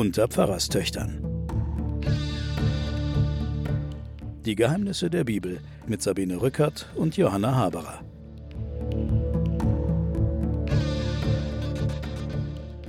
[0.00, 1.22] unter Pfarrerstöchtern.
[4.46, 8.02] Die Geheimnisse der Bibel mit Sabine Rückert und Johanna Haberer.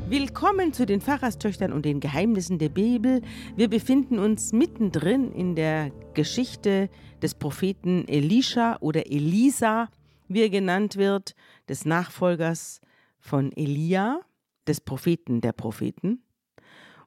[0.07, 3.21] Willkommen zu den Pfarrerstöchtern und den Geheimnissen der Bibel.
[3.57, 6.89] Wir befinden uns mittendrin in der Geschichte
[7.21, 9.89] des Propheten Elisha oder Elisa,
[10.29, 11.35] wie er genannt wird,
[11.67, 12.79] des Nachfolgers
[13.19, 14.21] von Elia,
[14.65, 16.23] des Propheten der Propheten.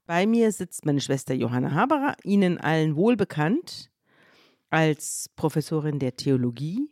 [0.07, 3.91] Bei mir sitzt meine Schwester Johanna Haberer, Ihnen allen wohlbekannt
[4.69, 6.91] als Professorin der Theologie.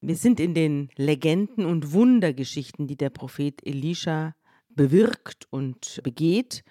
[0.00, 4.36] Wir sind in den Legenden und Wundergeschichten, die der Prophet Elisha
[4.68, 6.62] bewirkt und begeht.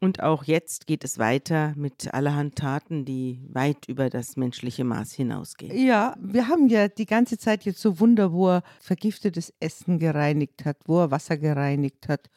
[0.00, 5.12] Und auch jetzt geht es weiter mit allerhand Taten, die weit über das menschliche Maß
[5.12, 5.76] hinausgehen.
[5.76, 10.64] Ja, wir haben ja die ganze Zeit jetzt so Wunder, wo er vergiftetes Essen gereinigt
[10.64, 12.30] hat, wo er Wasser gereinigt hat.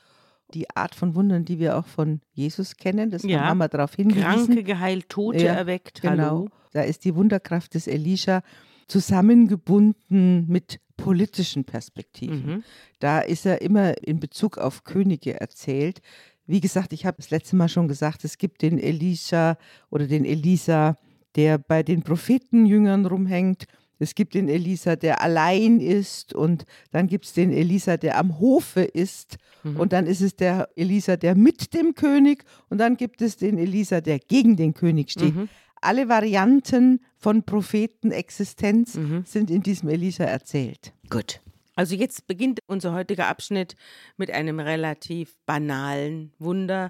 [0.54, 3.46] Die Art von Wundern, die wir auch von Jesus kennen, das Ja.
[3.46, 4.24] haben wir darauf hingewiesen.
[4.48, 6.02] Kranke geheilt, Tote Ja, erweckt.
[6.02, 6.12] Genau.
[6.24, 6.50] Hallo.
[6.74, 8.42] Da ist die Wunderkraft des Elisha
[8.88, 12.46] zusammengebunden mit politischen Perspektiven.
[12.46, 12.64] Mhm.
[13.00, 16.02] Da ist er immer in Bezug auf Könige erzählt.
[16.46, 19.58] Wie gesagt, ich habe das letzte Mal schon gesagt, es gibt den Elisha
[19.90, 20.98] oder den Elisa,
[21.36, 23.66] der bei den Prophetenjüngern rumhängt.
[24.02, 28.40] Es gibt den Elisa, der allein ist und dann gibt es den Elisa, der am
[28.40, 33.22] Hofe ist und dann ist es der Elisa, der mit dem König und dann gibt
[33.22, 35.36] es den Elisa, der gegen den König steht.
[35.82, 40.94] Alle Varianten von Prophetenexistenz sind in diesem Elisa erzählt.
[41.10, 41.40] Gut.
[41.76, 43.76] Also jetzt beginnt unser heutiger Abschnitt
[44.18, 46.90] mit einem relativ banalen Wunder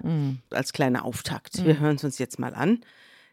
[0.50, 1.64] als kleiner Auftakt.
[1.64, 2.80] Wir hören es uns jetzt mal an.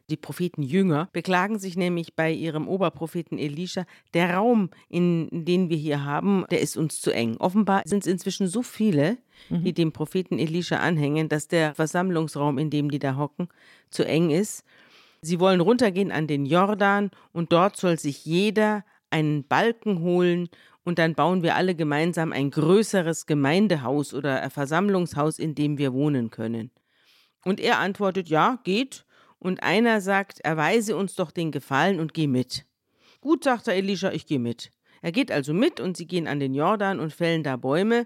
[0.09, 5.77] Die Propheten Jünger beklagen sich nämlich bei ihrem Oberpropheten Elisha, der Raum, in den wir
[5.77, 7.37] hier haben, der ist uns zu eng.
[7.37, 9.17] Offenbar sind es inzwischen so viele,
[9.49, 13.49] die dem Propheten Elisha anhängen, dass der Versammlungsraum, in dem die da hocken,
[13.89, 14.63] zu eng ist.
[15.21, 20.49] Sie wollen runtergehen an den Jordan und dort soll sich jeder einen Balken holen
[20.83, 25.93] und dann bauen wir alle gemeinsam ein größeres Gemeindehaus oder ein Versammlungshaus, in dem wir
[25.93, 26.71] wohnen können.
[27.45, 29.05] Und er antwortet, ja, geht.
[29.39, 32.65] Und einer sagt, erweise uns doch den Gefallen und geh mit.
[33.21, 34.71] Gut, sagt der Elisha, ich gehe mit.
[35.01, 38.05] Er geht also mit und sie gehen an den Jordan und fällen da Bäume.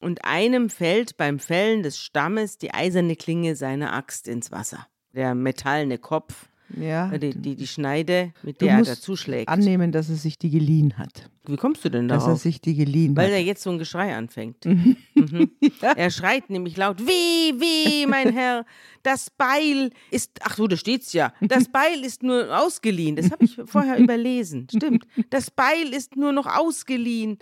[0.00, 4.86] Und einem fällt beim Fällen des Stammes die eiserne Klinge seiner Axt ins Wasser.
[5.12, 9.48] Der metallene Kopf, Ja, äh, die, die, die Schneide, mit der er dazu schlägt.
[9.48, 11.28] annehmen, dass er sich die geliehen hat.
[11.48, 12.40] Wie kommst du denn Dass er darauf?
[12.42, 13.32] sich die geliehen Weil hat.
[13.32, 14.64] er jetzt so ein Geschrei anfängt.
[14.64, 14.96] Mhm.
[15.96, 18.64] Er schreit nämlich laut, weh, weh, mein Herr,
[19.02, 23.16] das Beil ist, ach so, da steht's ja, das Beil ist nur ausgeliehen.
[23.16, 24.66] Das habe ich vorher überlesen.
[24.74, 25.06] Stimmt.
[25.30, 27.38] Das Beil ist nur noch ausgeliehen.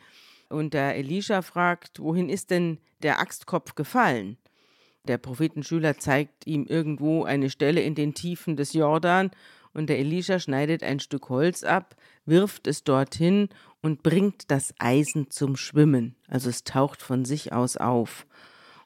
[0.49, 4.37] Und der Elisha fragt, wohin ist denn der Axtkopf gefallen?
[5.09, 9.31] Der Prophetenschüler zeigt ihm irgendwo eine Stelle in den Tiefen des Jordan
[9.73, 13.49] und der Elisha schneidet ein Stück Holz ab, wirft es dorthin
[13.83, 16.17] und bringt das Eisen zum Schwimmen.
[16.29, 18.27] Also es taucht von sich aus auf.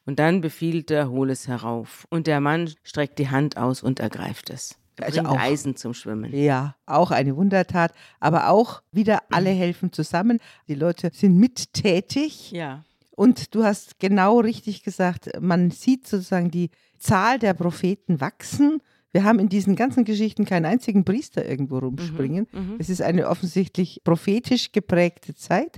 [0.05, 2.05] Und dann befiehlt er, hol es herauf.
[2.09, 4.77] Und der Mann streckt die Hand aus und ergreift es.
[4.97, 6.33] Er Also bringt auch- Eisen zum Schwimmen.
[6.35, 10.39] Ja, auch eine Wundertat, aber auch wieder alle helfen zusammen.
[10.67, 12.83] Die Leute sind mittätig Ja.
[13.15, 16.69] und du hast genau richtig gesagt, man sieht sozusagen die
[16.99, 18.81] Zahl der Propheten wachsen.
[19.11, 22.47] Wir haben in diesen ganzen Geschichten keinen einzigen Priester irgendwo rumspringen.
[22.79, 25.77] Es ist eine offensichtlich prophetisch geprägte Zeit.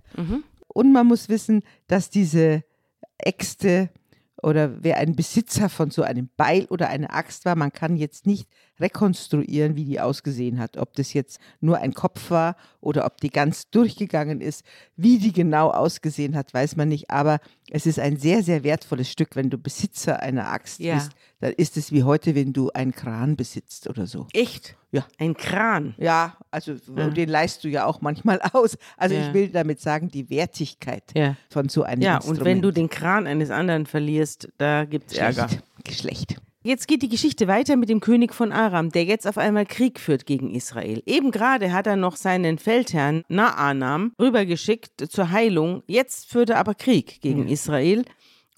[0.68, 2.64] Und man muss wissen, dass diese
[3.18, 3.90] Äxte
[4.42, 8.28] oder wer ein Besitzer von so einem Beil oder einer Axt war, man kann jetzt
[8.28, 8.50] nicht
[8.84, 10.78] rekonstruieren, wie die ausgesehen hat.
[10.78, 14.64] Ob das jetzt nur ein Kopf war oder ob die ganz durchgegangen ist.
[14.96, 17.10] Wie die genau ausgesehen hat, weiß man nicht.
[17.10, 17.40] Aber
[17.72, 19.36] es ist ein sehr, sehr wertvolles Stück.
[19.36, 20.96] Wenn du Besitzer einer Axt Ja.
[20.96, 24.28] bist, dann ist es wie heute, wenn du einen Kran besitzt oder so.
[24.34, 24.76] Echt?
[24.92, 25.06] Ja.
[25.18, 25.96] Ein Kran.
[25.98, 28.78] Ja, also den leist du ja auch manchmal aus.
[28.98, 29.28] Also Ja.
[29.28, 31.36] ich will damit sagen, die Wertigkeit Ja.
[31.50, 32.40] von so einem Ja, Instrument.
[32.40, 35.48] und wenn du den Kran eines anderen verlierst, da gibt's Ärger.
[35.50, 35.64] Schlecht.
[35.84, 36.36] Geschlecht.
[36.66, 40.00] Jetzt geht die Geschichte weiter mit dem König von Aram, der jetzt auf einmal Krieg
[40.00, 41.04] führt gegen Israel.
[41.06, 45.84] Eben gerade hat er noch seinen Feldherrn Naanam rübergeschickt zur Heilung.
[45.88, 48.06] Jetzt führt er aber Krieg gegen Israel.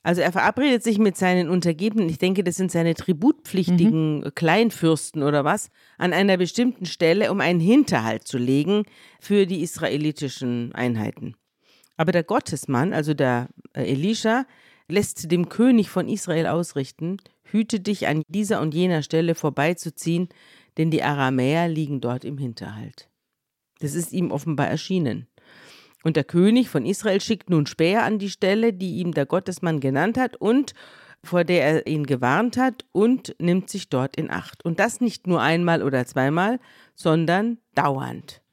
[0.04, 5.44] Also er verabredet sich mit seinen Untergebenen, ich denke, das sind seine tributpflichtigen Kleinfürsten oder
[5.44, 8.84] was, an einer bestimmten Stelle, um einen Hinterhalt zu legen
[9.19, 11.34] für die israelitischen Einheiten.
[11.98, 14.46] Aber der Gottesmann, also der äh, Elisha,
[14.88, 20.30] lässt dem König von Israel ausrichten, hüte dich an dieser und jener Stelle vorbeizuziehen,
[20.78, 23.10] denn die Aramäer liegen dort im Hinterhalt.
[23.80, 25.28] Das ist ihm offenbar erschienen.
[26.04, 29.80] Und der König von Israel schickt nun Späher an die Stelle, die ihm der Gottesmann
[29.80, 30.74] genannt hat, und
[31.24, 34.64] vor der er ihn gewarnt hat, und nimmt sich dort in Acht.
[34.64, 36.60] Und das nicht nur einmal oder zweimal,
[36.94, 38.44] sondern dauernd.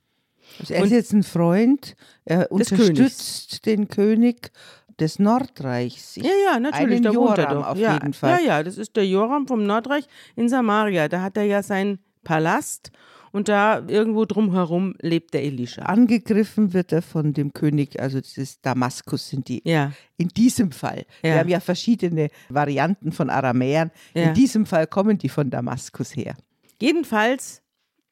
[0.59, 1.95] Also er ist jetzt ein Freund,
[2.25, 4.51] er unterstützt den König
[4.99, 6.17] des Nordreichs.
[6.17, 7.67] Ich, ja, ja, natürlich, der er doch.
[7.67, 8.41] Auf ja, jeden Fall.
[8.41, 10.05] Ja, ja, das ist der Joram vom Nordreich
[10.37, 11.09] in Samaria.
[11.09, 12.91] Da hat er ja seinen Palast
[13.33, 15.83] und da irgendwo drumherum lebt der Elisha.
[15.83, 19.63] Angegriffen wird er von dem König, also dieses Damaskus sind die.
[19.65, 19.93] Ja.
[20.19, 21.05] In diesem Fall.
[21.23, 21.31] Ja.
[21.31, 23.91] Wir haben ja verschiedene Varianten von Aramäern.
[24.15, 24.25] Ja.
[24.25, 26.37] In diesem Fall kommen die von Damaskus her.
[26.81, 27.63] Jedenfalls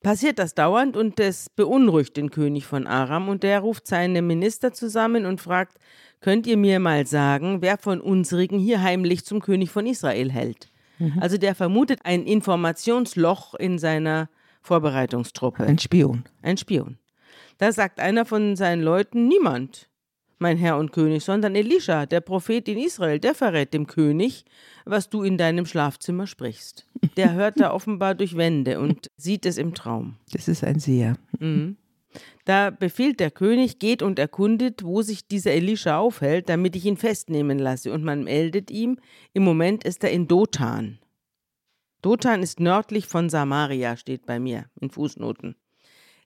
[0.02, 4.72] passiert das dauernd und das beunruhigt den König von Aram und der ruft seine Minister
[4.72, 5.76] zusammen und fragt,
[6.20, 10.70] könnt ihr mir mal sagen, wer von unsrigen hier heimlich zum König von Israel hält?
[10.98, 11.18] Mhm.
[11.20, 14.28] Also der vermutet ein Informationsloch in seiner
[14.62, 15.64] Vorbereitungstruppe.
[15.64, 16.24] Ein Spion.
[16.42, 16.98] Ein Spion.
[17.58, 19.88] Da sagt einer von seinen Leuten, niemand,
[20.38, 24.44] mein Herr und König, sondern Elisha, der Prophet in Israel, der verrät dem König,
[24.84, 26.86] was du in deinem Schlafzimmer sprichst.
[27.16, 30.16] Der hört da offenbar durch Wände und sieht es im Traum.
[30.32, 31.16] Das ist ein Seher.
[31.38, 31.76] Mhm.
[32.44, 36.96] Da befiehlt der König, geht und erkundet, wo sich dieser Elisha aufhält, damit ich ihn
[36.96, 37.92] festnehmen lasse.
[37.92, 38.98] Und man meldet ihm,
[39.32, 40.98] im Moment ist er in Dothan.
[42.02, 45.56] Dothan ist nördlich von Samaria, steht bei mir in Fußnoten.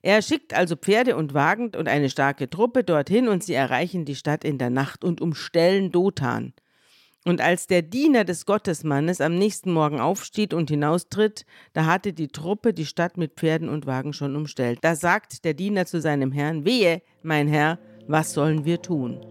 [0.01, 4.15] Er schickt also Pferde und Wagen und eine starke Truppe dorthin und sie erreichen die
[4.15, 6.53] Stadt in der Nacht und umstellen Dothan.
[7.27, 12.27] Und als der Diener des Gottesmannes am nächsten Morgen aufsteht und hinaustritt, da hatte die
[12.27, 14.77] Truppe die Stadt mit Pferden und Wagen schon umstellt.
[14.83, 19.25] Da sagt der Diener zu seinem Herrn, wehe, mein Herr, was sollen wir tun?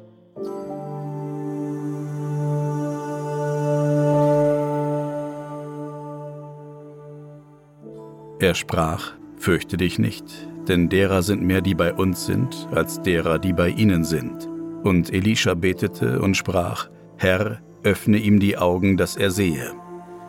[8.40, 10.24] Er sprach, Fürchte dich nicht,
[10.68, 14.48] denn derer sind mehr, die bei uns sind, als derer, die bei ihnen sind.
[14.82, 16.88] Und Elisha betete und sprach,
[17.18, 19.72] Herr, öffne ihm die Augen, dass er sehe.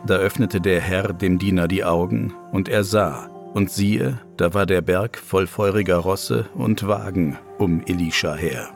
[0.06, 4.66] Da öffnete der Herr dem Diener die Augen, und er sah, und siehe, da war
[4.66, 8.68] der Berg voll feuriger Rosse und Wagen um Elisha her.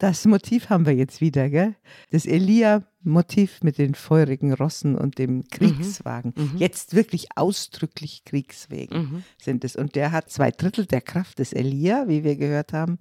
[0.00, 1.74] Das Motiv haben wir jetzt wieder, gell?
[2.10, 5.48] Das Elia-Motiv mit den feurigen Rossen und dem mhm.
[5.50, 6.32] Kriegswagen.
[6.34, 6.56] Mhm.
[6.56, 9.24] Jetzt wirklich ausdrücklich Kriegswegen mhm.
[9.38, 9.76] sind es.
[9.76, 12.96] Und der hat zwei Drittel der Kraft des Elia, wie wir gehört haben.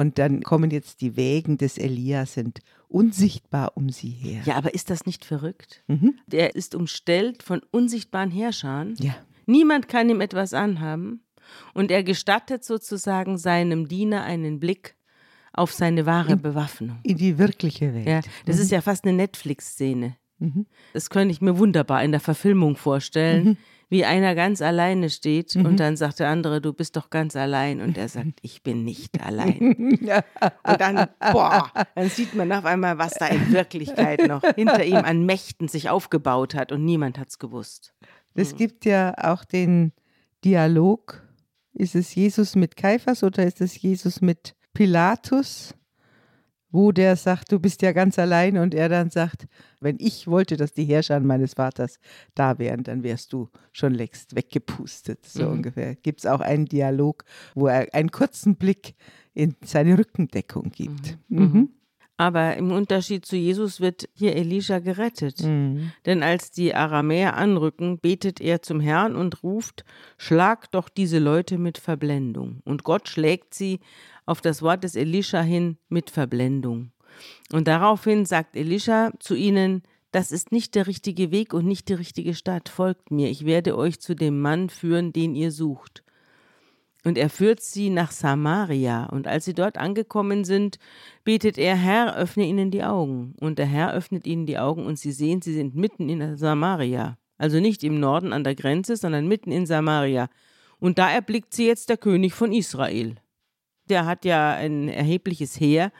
[0.00, 4.40] Und dann kommen jetzt die Wägen des Elia, sind unsichtbar um sie her.
[4.46, 5.84] Ja, aber ist das nicht verrückt?
[5.88, 6.18] Mhm.
[6.26, 8.94] Der ist umstellt von unsichtbaren Herrschern.
[8.98, 9.14] Ja.
[9.44, 11.22] Niemand kann ihm etwas anhaben.
[11.74, 14.96] Und er gestattet sozusagen seinem Diener einen Blick
[15.52, 16.98] auf seine wahre in, Bewaffnung.
[17.02, 18.08] In die wirkliche Welt.
[18.08, 18.62] Ja, das mhm.
[18.62, 20.16] ist ja fast eine Netflix-Szene.
[20.38, 20.64] Mhm.
[20.94, 23.56] Das könnte ich mir wunderbar in der Verfilmung vorstellen, mhm.
[23.90, 25.66] Wie einer ganz alleine steht mhm.
[25.66, 27.80] und dann sagt der andere, du bist doch ganz allein.
[27.80, 29.76] Und er sagt, ich bin nicht allein.
[30.62, 34.94] und dann, boah, dann sieht man auf einmal, was da in Wirklichkeit noch hinter ihm
[34.94, 37.92] an Mächten sich aufgebaut hat und niemand hat es gewusst.
[38.34, 38.56] Es mhm.
[38.58, 39.92] gibt ja auch den
[40.44, 41.26] Dialog.
[41.74, 45.74] Ist es Jesus mit Kaiphas oder ist es Jesus mit Pilatus,
[46.70, 49.46] wo der sagt, du bist ja ganz allein und er dann sagt,
[49.80, 51.98] wenn ich wollte, dass die Herrscher meines Vaters
[52.34, 55.52] da wären, dann wärst du schon längst weggepustet, so mhm.
[55.52, 55.94] ungefähr.
[55.96, 57.24] Gibt es auch einen Dialog,
[57.54, 58.94] wo er einen kurzen Blick
[59.34, 61.18] in seine Rückendeckung gibt.
[61.28, 61.40] Mhm.
[61.40, 61.68] Mhm.
[62.20, 65.42] Aber im Unterschied zu Jesus wird hier Elisha gerettet.
[65.42, 65.92] Mhm.
[66.04, 69.86] Denn als die Aramäer anrücken, betet er zum Herrn und ruft,
[70.18, 72.60] Schlag doch diese Leute mit Verblendung.
[72.66, 73.80] Und Gott schlägt sie
[74.30, 76.92] auf das Wort des Elisha hin mit Verblendung.
[77.52, 79.82] Und daraufhin sagt Elisha zu ihnen,
[80.12, 82.68] das ist nicht der richtige Weg und nicht die richtige Stadt.
[82.68, 86.04] Folgt mir, ich werde euch zu dem Mann führen, den ihr sucht.
[87.04, 89.06] Und er führt sie nach Samaria.
[89.06, 90.78] Und als sie dort angekommen sind,
[91.24, 93.34] betet er, Herr, öffne ihnen die Augen.
[93.40, 97.18] Und der Herr öffnet ihnen die Augen und sie sehen, sie sind mitten in Samaria.
[97.36, 100.28] Also nicht im Norden an der Grenze, sondern mitten in Samaria.
[100.78, 103.16] Und da erblickt sie jetzt der König von Israel.
[103.90, 105.92] Der hat ja ein erhebliches Heer.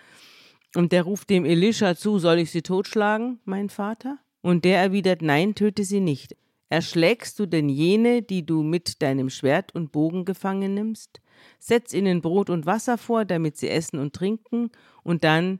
[0.75, 4.18] Und der ruft dem Elisha zu, soll ich sie totschlagen, mein Vater?
[4.40, 6.37] Und der erwidert, nein, töte sie nicht.
[6.68, 11.20] Erschlägst du denn jene, die du mit deinem Schwert und Bogen gefangen nimmst?
[11.59, 14.70] Setz ihnen Brot und Wasser vor, damit sie essen und trinken,
[15.02, 15.59] und dann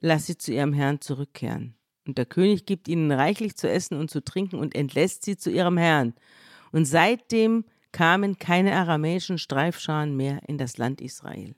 [0.00, 1.74] lass sie zu ihrem Herrn zurückkehren.
[2.06, 5.50] Und der König gibt ihnen reichlich zu essen und zu trinken und entlässt sie zu
[5.50, 6.14] ihrem Herrn.
[6.70, 11.54] Und seitdem kamen keine aramäischen Streifscharen mehr in das Land Israel.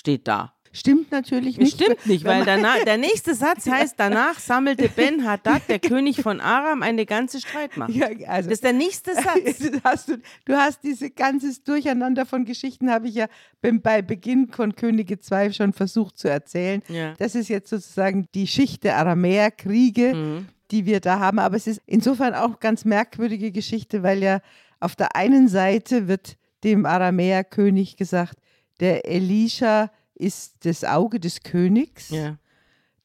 [0.00, 0.54] Steht da.
[0.72, 1.74] Stimmt natürlich nicht.
[1.74, 6.40] Stimmt nicht, weil danach, der nächste Satz heißt, danach sammelte Ben Haddad, der König von
[6.40, 7.90] Aram, eine ganze Streitmacht.
[7.90, 9.60] Ja, also, das ist der nächste Satz.
[9.84, 10.16] Hast du,
[10.46, 13.26] du hast diese ganzes Durcheinander von Geschichten, habe ich ja
[13.60, 16.82] bei Beginn von Könige 2 schon versucht zu erzählen.
[16.88, 17.12] Ja.
[17.18, 20.48] Das ist jetzt sozusagen die Schicht der Aramäerkriege, mhm.
[20.70, 21.40] die wir da haben.
[21.40, 24.40] Aber es ist insofern auch ganz merkwürdige Geschichte, weil ja
[24.78, 28.38] auf der einen Seite wird dem Aramäerkönig gesagt,
[28.80, 32.10] der Elisha ist das Auge des Königs.
[32.10, 32.38] Ja.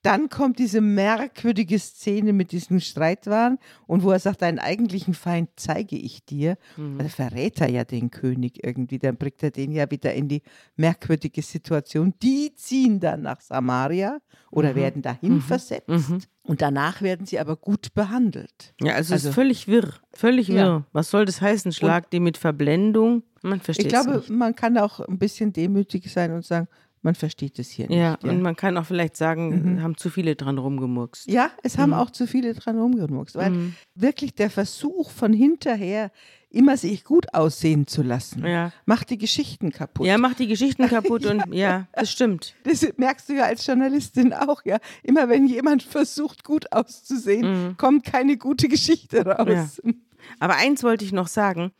[0.05, 3.57] Dann kommt diese merkwürdige Szene mit diesem Streitwahn
[3.87, 6.57] und wo er sagt, deinen eigentlichen Feind zeige ich dir.
[6.77, 6.99] Mhm.
[6.99, 8.99] Da verrät er ja den König irgendwie.
[8.99, 10.43] Dann bringt er den ja wieder in die
[10.75, 12.13] merkwürdige Situation.
[12.21, 14.19] Die ziehen dann nach Samaria
[14.51, 14.75] oder mhm.
[14.75, 15.41] werden dahin mhm.
[15.41, 15.89] versetzt.
[15.89, 16.19] Mhm.
[16.43, 18.75] Und danach werden sie aber gut behandelt.
[18.79, 19.91] Ja, also, also ist völlig wirr.
[20.13, 20.55] Völlig wirr.
[20.55, 20.83] Ja.
[20.91, 21.71] Was soll das heißen?
[21.71, 23.23] Schlag die mit Verblendung?
[23.41, 24.29] Man versteht Ich glaube, nicht.
[24.29, 26.67] man kann auch ein bisschen demütig sein und sagen,
[27.05, 28.23] man versteht es hier ja, nicht.
[28.23, 29.83] Ja, und man kann auch vielleicht sagen, mhm.
[29.83, 31.29] haben zu viele dran rumgemurkst.
[31.29, 31.97] Ja, es haben mhm.
[31.97, 33.75] auch zu viele dran rumgemurkst, weil mhm.
[33.93, 36.11] wirklich der Versuch von hinterher
[36.49, 38.71] immer sich gut aussehen zu lassen, ja.
[38.85, 40.07] macht die Geschichten kaputt.
[40.07, 42.55] Ja, macht die Geschichten kaputt und ja, das stimmt.
[42.63, 44.79] Das merkst du ja als Journalistin auch, ja.
[45.03, 47.77] Immer wenn jemand versucht, gut auszusehen, mhm.
[47.77, 49.79] kommt keine gute Geschichte raus.
[49.83, 49.93] Ja.
[50.39, 51.71] Aber eins wollte ich noch sagen.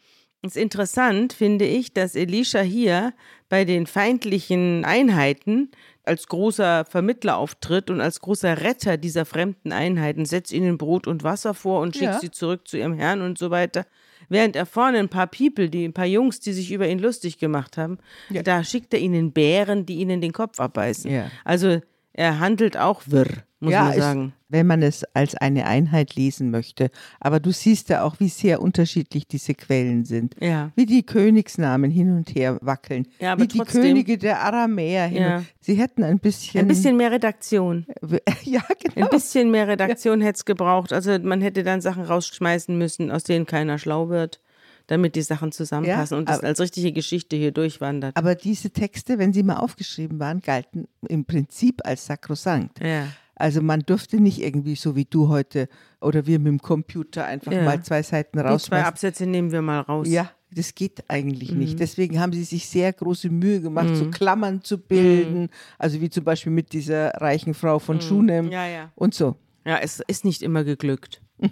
[0.44, 3.13] Es ist interessant, finde ich, dass Elisha hier
[3.49, 5.71] bei den feindlichen Einheiten
[6.03, 11.23] als großer Vermittler auftritt und als großer Retter dieser fremden Einheiten, setzt ihnen Brot und
[11.23, 12.19] Wasser vor und schickt ja.
[12.19, 13.85] sie zurück zu ihrem Herrn und so weiter.
[14.29, 17.37] Während er vorne ein paar People, die, ein paar Jungs, die sich über ihn lustig
[17.37, 17.99] gemacht haben,
[18.29, 18.41] ja.
[18.41, 21.11] da schickt er ihnen Bären, die ihnen den Kopf abbeißen.
[21.11, 21.29] Ja.
[21.43, 21.81] Also
[22.17, 23.27] er handelt auch wirr,
[23.60, 24.27] muss ja, man sagen.
[24.27, 26.89] Ist, wenn man es als eine Einheit lesen möchte.
[27.19, 30.34] Aber du siehst ja auch, wie sehr unterschiedlich diese Quellen sind.
[30.39, 30.72] Ja.
[30.75, 33.05] Wie die Königsnamen hin und her wackeln.
[33.19, 35.22] Ja, wie trotzdem, die Könige der Aramäer hin.
[35.22, 35.43] Ja.
[35.60, 36.62] Sie hätten ein bisschen.
[36.62, 37.86] Ein bisschen mehr Redaktion.
[38.43, 39.07] ja, genau.
[39.07, 40.27] Ein bisschen mehr Redaktion ja.
[40.27, 40.93] hätte es gebraucht.
[40.93, 44.39] Also man hätte dann Sachen rausschmeißen müssen, aus denen keiner schlau wird
[44.88, 48.15] damit die Sachen zusammenpassen ja, und das als richtige Geschichte hier durchwandert.
[48.15, 52.80] Aber diese Texte, wenn sie mal aufgeschrieben waren, galten im Prinzip als sakrosankt.
[52.80, 53.08] Ja.
[53.36, 55.68] Also man durfte nicht irgendwie so wie du heute
[56.00, 57.63] oder wir mit dem Computer einfach ja.
[57.63, 58.63] mal zwei Seiten raus.
[58.63, 60.08] Die zwei Absätze nehmen wir mal raus.
[60.08, 61.60] Ja, das geht eigentlich mhm.
[61.60, 61.80] nicht.
[61.80, 63.96] Deswegen haben sie sich sehr große Mühe gemacht, mhm.
[63.96, 65.42] so Klammern zu bilden.
[65.42, 65.50] Mhm.
[65.77, 68.01] Also wie zum Beispiel mit dieser reichen Frau von mhm.
[68.01, 68.92] Schunem ja, ja.
[68.96, 69.36] und so.
[69.65, 71.22] Ja, es ist nicht immer geglückt.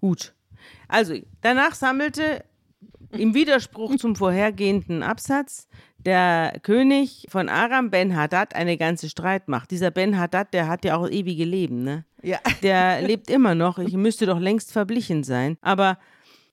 [0.00, 0.34] Gut.
[0.86, 2.44] Also danach sammelte
[3.12, 9.70] im Widerspruch zum vorhergehenden Absatz der König von Aram, Ben Haddad, eine ganze Streitmacht.
[9.70, 12.04] Dieser Ben Haddad, der hat ja auch ewige Leben, ne?
[12.22, 12.38] Ja.
[12.62, 13.78] Der lebt immer noch.
[13.78, 15.56] Ich müsste doch längst verblichen sein.
[15.60, 15.98] Aber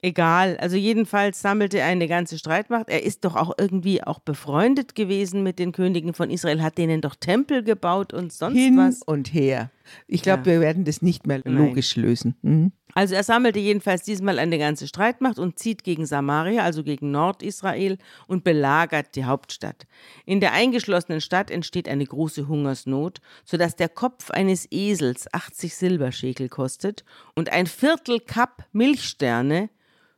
[0.02, 0.58] egal.
[0.60, 2.90] Also jedenfalls sammelte er eine ganze Streitmacht.
[2.90, 7.02] Er ist doch auch irgendwie auch befreundet gewesen mit den Königen von Israel, hat denen
[7.02, 9.02] doch Tempel gebaut und sonst Hin was.
[9.04, 9.72] und her.
[10.08, 10.46] Ich glaube, ja.
[10.46, 12.06] wir werden das nicht mehr logisch Nein.
[12.06, 12.36] lösen.
[12.42, 12.72] Mhm.
[12.94, 17.98] Also er sammelte jedenfalls diesmal eine ganze Streitmacht und zieht gegen Samaria, also gegen Nordisrael,
[18.28, 19.86] und belagert die Hauptstadt.
[20.26, 26.50] In der eingeschlossenen Stadt entsteht eine große Hungersnot, sodass der Kopf eines Esels 80 Silberschekel
[26.50, 27.04] kostet
[27.36, 29.70] und ein Viertel Kapp Milchsterne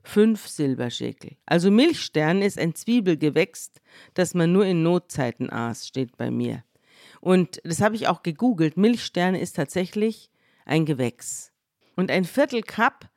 [0.03, 1.37] fünf Silberschekel.
[1.45, 3.71] Also Milchstern ist ein Zwiebelgewächs,
[4.13, 6.63] das man nur in Notzeiten aß, steht bei mir.
[7.21, 8.77] Und das habe ich auch gegoogelt.
[8.77, 10.29] Milchsterne ist tatsächlich
[10.65, 11.51] ein Gewächs.
[11.95, 13.09] Und ein Viertel Cup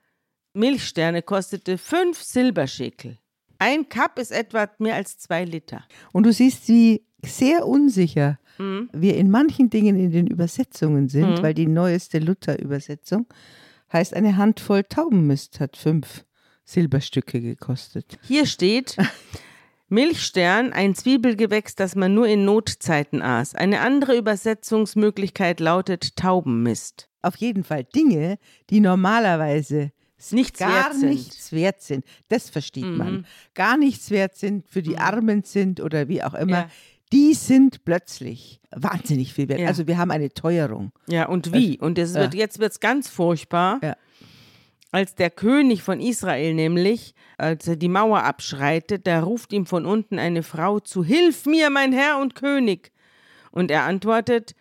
[0.55, 3.19] Milchsterne kostete fünf Silberschekel.
[3.59, 5.85] Ein Cup ist etwa mehr als zwei Liter.
[6.13, 8.91] Und du siehst, wie sehr unsicher mhm.
[8.93, 11.43] wir in manchen Dingen in den Übersetzungen sind, mhm.
[11.43, 13.27] weil die neueste Luther-Übersetzung
[13.93, 16.25] heißt, eine Handvoll Taubenmist hat fünf
[16.65, 18.19] Silberstücke gekostet.
[18.23, 18.97] Hier steht,
[19.93, 23.55] Milchstern, ein Zwiebelgewächs, das man nur in Notzeiten aß.
[23.55, 27.11] Eine andere Übersetzungsmöglichkeit lautet Taubenmist.
[27.21, 28.39] Auf jeden Fall Dinge,
[28.71, 29.93] die normalerweise
[30.31, 31.09] nichts gar wert sind.
[31.11, 32.07] nichts wert sind.
[32.29, 32.97] Das versteht mhm.
[32.97, 33.27] man.
[33.53, 34.99] Gar nichts wert sind, für die mhm.
[34.99, 36.53] Armen sind oder wie auch immer.
[36.53, 36.69] Ja.
[37.13, 39.61] Die sind plötzlich wahnsinnig viel wert.
[39.61, 39.67] Ja.
[39.67, 40.93] Also wir haben eine Teuerung.
[41.07, 41.79] Ja, und wie?
[41.79, 43.79] Und das wird, jetzt wird es ganz furchtbar.
[43.83, 43.97] Ja
[44.93, 49.87] als der König von Israel nämlich, als er die Mauer abschreitet, da ruft ihm von
[49.87, 52.93] unten eine Frau zu, Hilf mir, mein Herr und König.
[53.51, 54.55] Und er antwortet,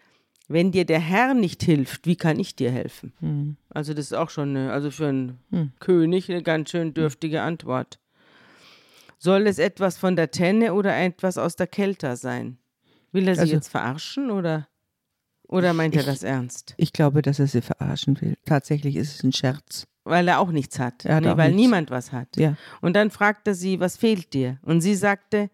[0.47, 3.13] wenn dir der Herr nicht hilft, wie kann ich dir helfen?
[3.19, 3.57] Hm.
[3.69, 5.73] Also das ist auch schon, eine, also für einen hm.
[5.79, 8.00] König eine ganz schön dürftige Antwort.
[9.17, 12.57] Soll es etwas von der Tenne oder etwas aus der Kelter sein?
[13.11, 14.67] Will er sie also, jetzt verarschen oder,
[15.43, 16.73] oder meint ich, er das ernst?
[16.77, 18.38] Ich glaube, dass er sie verarschen will.
[18.45, 19.88] Tatsächlich ist es ein Scherz.
[20.03, 21.05] Weil er auch nichts hat.
[21.05, 21.62] Nee, auch weil nichts.
[21.62, 22.36] niemand was hat.
[22.36, 22.55] Ja.
[22.81, 24.58] Und dann fragte sie, was fehlt dir?
[24.63, 25.50] Und sie sagte,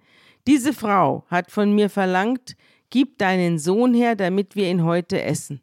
[0.48, 2.56] diese Frau hat von mir verlangt,
[2.90, 5.62] Gib deinen Sohn her, damit wir ihn heute essen.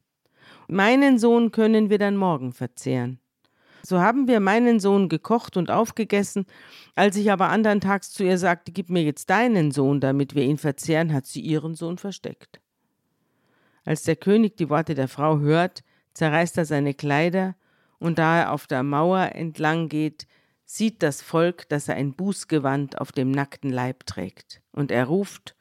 [0.69, 3.19] Meinen Sohn können wir dann morgen verzehren.
[3.83, 6.47] So haben wir meinen Sohn gekocht und aufgegessen.
[6.95, 10.43] Als ich aber andern Tags zu ihr sagte, gib mir jetzt deinen Sohn, damit wir
[10.43, 12.61] ihn verzehren, hat sie ihren Sohn versteckt.
[13.85, 15.83] Als der König die Worte der Frau hört,
[16.15, 17.57] zerreißt er seine Kleider,
[18.05, 20.27] und da er auf der Mauer entlang geht,
[20.67, 24.61] sieht das Volk, dass er ein Bußgewand auf dem nackten Leib trägt.
[24.73, 25.57] Und er ruft,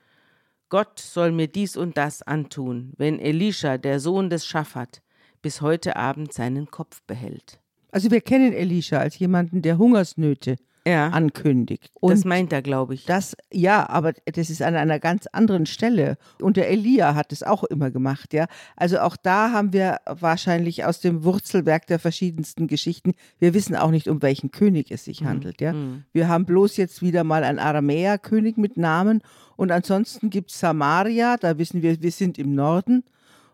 [0.67, 5.01] Gott soll mir dies und das antun, wenn Elisha, der Sohn des Schaffat,
[5.41, 7.61] bis heute Abend seinen Kopf behält.
[7.91, 11.09] Also wir kennen Elisha als jemanden, der Hungersnöte ja.
[11.09, 11.89] ankündigt.
[11.99, 13.05] Und das meint er, glaube ich.
[13.05, 16.17] Das, ja, aber das ist an einer ganz anderen Stelle.
[16.41, 18.47] Und der Elia hat es auch immer gemacht, ja.
[18.75, 23.91] Also auch da haben wir wahrscheinlich aus dem Wurzelwerk der verschiedensten Geschichten, wir wissen auch
[23.91, 25.27] nicht, um welchen König es sich mhm.
[25.27, 25.73] handelt, ja.
[25.73, 26.03] Mhm.
[26.11, 29.21] Wir haben bloß jetzt wieder mal einen Aramäer-König mit Namen
[29.55, 33.03] und ansonsten gibt es Samaria, da wissen wir, wir sind im Norden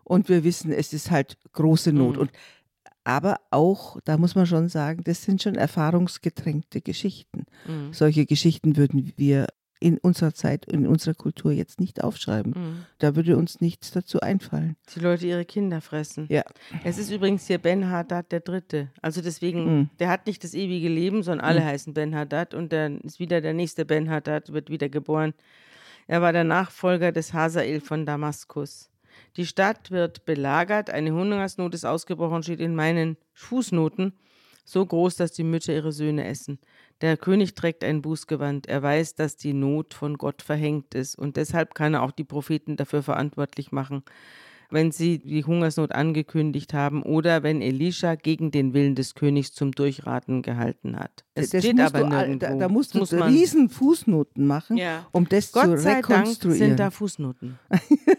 [0.04, 2.16] und wir wissen, es ist halt große Not.
[2.16, 2.22] Mhm.
[2.22, 2.30] Und
[3.04, 7.46] aber auch, da muss man schon sagen, das sind schon erfahrungsgetränkte Geschichten.
[7.66, 7.92] Mhm.
[7.92, 9.46] Solche Geschichten würden wir
[9.80, 12.52] in unserer Zeit, in unserer Kultur jetzt nicht aufschreiben.
[12.54, 12.84] Mhm.
[12.98, 14.76] Da würde uns nichts dazu einfallen.
[14.94, 16.26] Die Leute ihre Kinder fressen.
[16.28, 16.42] Ja.
[16.84, 18.90] Es ist übrigens hier Ben Haddad der Dritte.
[19.00, 19.90] Also deswegen, mhm.
[19.98, 21.64] der hat nicht das ewige Leben, sondern alle mhm.
[21.64, 25.32] heißen Ben Haddad und dann ist wieder der nächste Ben Haddad, wird wieder geboren.
[26.06, 28.89] Er war der Nachfolger des Hazael von Damaskus.
[29.36, 34.12] Die Stadt wird belagert, eine Hungersnot ist ausgebrochen, steht in meinen Fußnoten,
[34.64, 36.58] so groß, dass die Mütter ihre Söhne essen.
[37.00, 38.68] Der König trägt ein Bußgewand.
[38.68, 42.24] Er weiß, dass die Not von Gott verhängt ist und deshalb kann er auch die
[42.24, 44.02] Propheten dafür verantwortlich machen,
[44.70, 49.72] wenn sie die Hungersnot angekündigt haben oder wenn Elisha gegen den Willen des Königs zum
[49.72, 51.24] Durchraten gehalten hat.
[51.34, 52.46] Es das steht aber du, nirgendwo.
[52.46, 55.06] Da, da musst du muss riesen Fußnoten machen, ja.
[55.12, 56.02] um das Gott zu rekonstruieren.
[56.02, 57.58] Gott sei Dank sind da Fußnoten.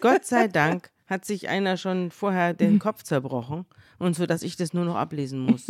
[0.01, 3.65] Gott sei Dank hat sich einer schon vorher den Kopf zerbrochen
[3.99, 5.67] und so, dass ich das nur noch ablesen muss.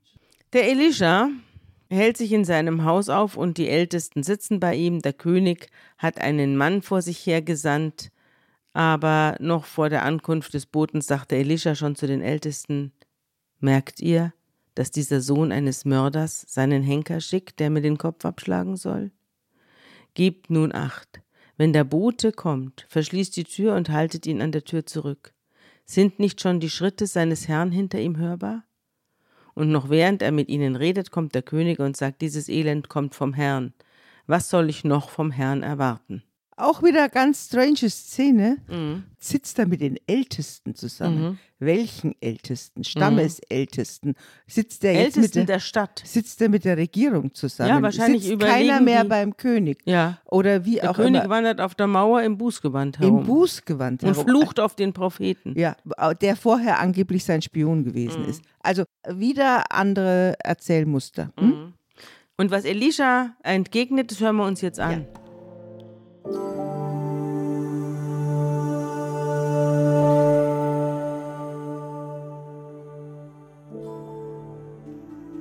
[0.52, 1.30] Der Elisha
[1.90, 5.02] hält sich in seinem Haus auf und die Ältesten sitzen bei ihm.
[5.02, 8.12] Der König hat einen Mann vor sich hergesandt,
[8.72, 12.92] aber noch vor der Ankunft des Boten sagte Elisha schon zu den Ältesten:
[13.58, 14.32] Merkt ihr,
[14.76, 19.10] dass dieser Sohn eines Mörders seinen Henker schickt, der mir den Kopf abschlagen soll?
[20.14, 21.20] Gebt nun acht,
[21.56, 25.34] wenn der Bote kommt, verschließt die Tür und haltet ihn an der Tür zurück.
[25.84, 28.64] Sind nicht schon die Schritte seines Herrn hinter ihm hörbar?
[29.54, 33.14] Und noch während er mit ihnen redet, kommt der König und sagt, dieses Elend kommt
[33.14, 33.72] vom Herrn.
[34.26, 36.24] Was soll ich noch vom Herrn erwarten?
[36.56, 38.58] Auch wieder ganz strange Szene.
[38.68, 39.04] Mhm.
[39.18, 41.22] Sitzt er mit den Ältesten zusammen.
[41.22, 41.38] Mhm.
[41.58, 42.84] Welchen Ältesten?
[42.84, 44.14] Stammesältesten.
[44.46, 46.02] Sitzt er jetzt Ältesten mit der, der, Stadt?
[46.04, 47.70] Sitzt er mit der Regierung zusammen?
[47.70, 49.78] Ja, wahrscheinlich sitzt keiner mehr die, beim König.
[49.84, 50.18] Ja.
[50.26, 51.30] Oder wie der auch König immer.
[51.30, 53.20] wandert auf der Mauer im Bußgewand herum.
[53.20, 54.16] Im Bußgewand herum.
[54.16, 55.58] Und flucht auf den Propheten.
[55.58, 55.76] Ja,
[56.20, 58.28] der vorher angeblich sein Spion gewesen mhm.
[58.28, 58.42] ist.
[58.60, 61.32] Also wieder andere Erzählmuster.
[61.38, 61.48] Hm?
[61.48, 61.72] Mhm.
[62.36, 65.02] Und was Elisha entgegnet, das hören wir uns jetzt an.
[65.02, 65.23] Ja.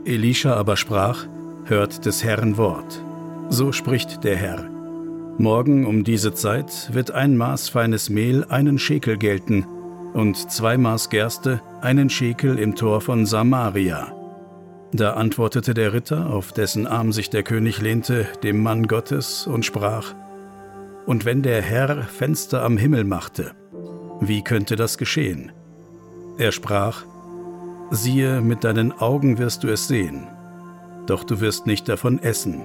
[0.05, 1.25] Elisha aber sprach,
[1.65, 3.01] Hört des Herrn Wort.
[3.49, 4.69] So spricht der Herr.
[5.37, 9.65] Morgen um diese Zeit wird ein Maß feines Mehl einen Schekel gelten
[10.13, 14.13] und zwei Maß Gerste einen Schekel im Tor von Samaria.
[14.91, 19.65] Da antwortete der Ritter, auf dessen Arm sich der König lehnte, dem Mann Gottes und
[19.65, 20.13] sprach,
[21.05, 23.51] Und wenn der Herr Fenster am Himmel machte,
[24.21, 25.51] wie könnte das geschehen?
[26.37, 27.03] Er sprach,
[27.91, 30.27] Siehe, mit deinen Augen wirst du es sehen,
[31.05, 32.63] doch du wirst nicht davon essen.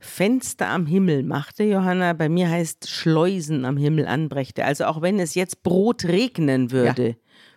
[0.00, 4.64] Fenster am Himmel machte, Johanna, bei mir heißt Schleusen am Himmel anbrächte.
[4.64, 7.14] Also auch wenn es jetzt Brot regnen würde, ja.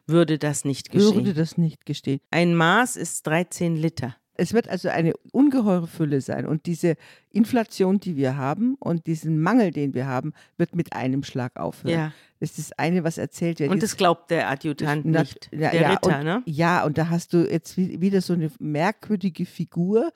[0.08, 1.15] Würde das nicht geschehen.
[1.15, 2.20] Würde das nicht geschehen.
[2.32, 4.15] Ein Maß ist 13 Liter.
[4.38, 6.46] Es wird also eine ungeheure Fülle sein.
[6.46, 6.96] Und diese
[7.30, 11.94] Inflation, die wir haben und diesen Mangel, den wir haben, wird mit einem Schlag aufhören.
[11.94, 12.13] Ja.
[12.39, 13.72] Das ist das eine, was erzählt wird.
[13.72, 16.44] Und das glaubt der Adjutant das, nicht, ja, der ja, Ritter, und, ne?
[16.46, 20.12] Ja, und da hast du jetzt wieder so eine merkwürdige Figur.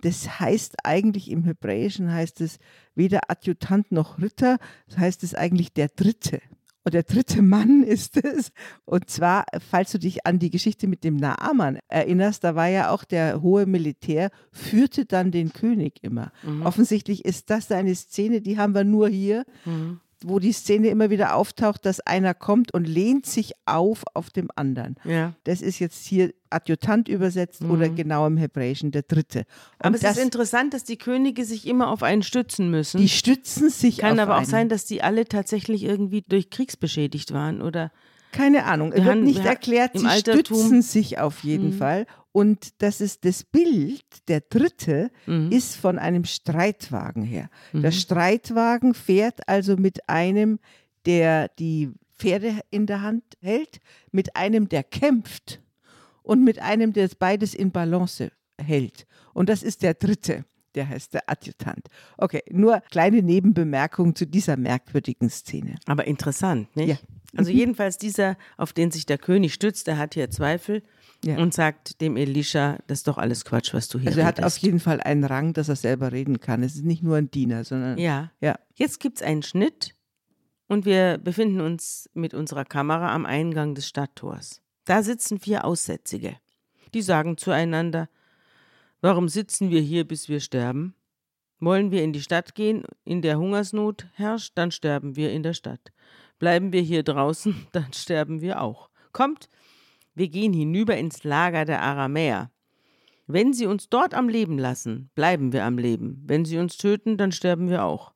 [0.00, 2.58] Das heißt eigentlich im Hebräischen heißt es
[2.94, 6.40] weder Adjutant noch Ritter, das heißt es eigentlich der Dritte.
[6.88, 8.50] Und der dritte Mann ist es.
[8.86, 12.88] Und zwar, falls du dich an die Geschichte mit dem Naaman erinnerst, da war ja
[12.88, 16.32] auch der hohe Militär, führte dann den König immer.
[16.42, 16.62] Mhm.
[16.62, 19.44] Offensichtlich ist das eine Szene, die haben wir nur hier.
[19.66, 20.00] Mhm.
[20.24, 24.48] Wo die Szene immer wieder auftaucht, dass einer kommt und lehnt sich auf auf dem
[24.56, 24.96] anderen.
[25.04, 25.34] Ja.
[25.44, 27.70] Das ist jetzt hier Adjutant übersetzt mhm.
[27.70, 29.40] oder genau im Hebräischen der Dritte.
[29.40, 29.46] Und
[29.86, 32.98] aber es ist interessant, dass die Könige sich immer auf einen stützen müssen.
[33.00, 34.46] Die stützen sich Kann auf aber auch einen.
[34.46, 37.92] sein, dass die alle tatsächlich irgendwie durch Kriegs beschädigt waren oder
[38.32, 41.78] Keine Ahnung, es Wir wird nicht erklärt, sie Altertum- stützen sich auf jeden Mhm.
[41.78, 42.06] Fall.
[42.32, 45.50] Und das ist das Bild, der dritte, Mhm.
[45.50, 47.48] ist von einem Streitwagen her.
[47.72, 50.58] Der Streitwagen fährt also mit einem,
[51.06, 53.80] der die Pferde in der Hand hält,
[54.12, 55.60] mit einem, der kämpft
[56.22, 59.06] und mit einem, der es beides in Balance hält.
[59.32, 60.44] Und das ist der dritte.
[60.74, 61.88] Der heißt der Adjutant.
[62.18, 65.76] Okay, nur kleine Nebenbemerkung zu dieser merkwürdigen Szene.
[65.86, 66.88] Aber interessant, nicht?
[66.88, 66.96] Ja.
[67.36, 70.82] Also jedenfalls dieser, auf den sich der König stützt, der hat hier Zweifel
[71.24, 71.38] Ja.
[71.38, 74.38] und sagt dem Elisha, das ist doch alles Quatsch, was du hier Also er hat
[74.38, 74.62] auf redest.
[74.62, 76.62] jeden Fall einen Rang, dass er selber reden kann.
[76.62, 78.30] Es ist nicht nur ein Diener, sondern Ja.
[78.40, 78.56] ja.
[78.76, 79.94] Jetzt gibt es einen Schnitt
[80.68, 84.60] und wir befinden uns mit unserer Kamera am Eingang des Stadttors.
[84.84, 86.36] Da sitzen vier Aussätzige.
[86.94, 88.08] Die sagen zueinander,
[89.00, 90.94] warum sitzen wir hier, bis wir sterben?
[91.60, 95.54] Wollen wir in die Stadt gehen, in der Hungersnot herrscht, dann sterben wir in der
[95.54, 95.90] Stadt.
[96.38, 98.88] Bleiben wir hier draußen, dann sterben wir auch.
[99.12, 99.48] Kommt,
[100.18, 102.50] wir gehen hinüber ins Lager der Aramäer.
[103.26, 106.22] Wenn sie uns dort am Leben lassen, bleiben wir am Leben.
[106.26, 108.12] Wenn sie uns töten, dann sterben wir auch.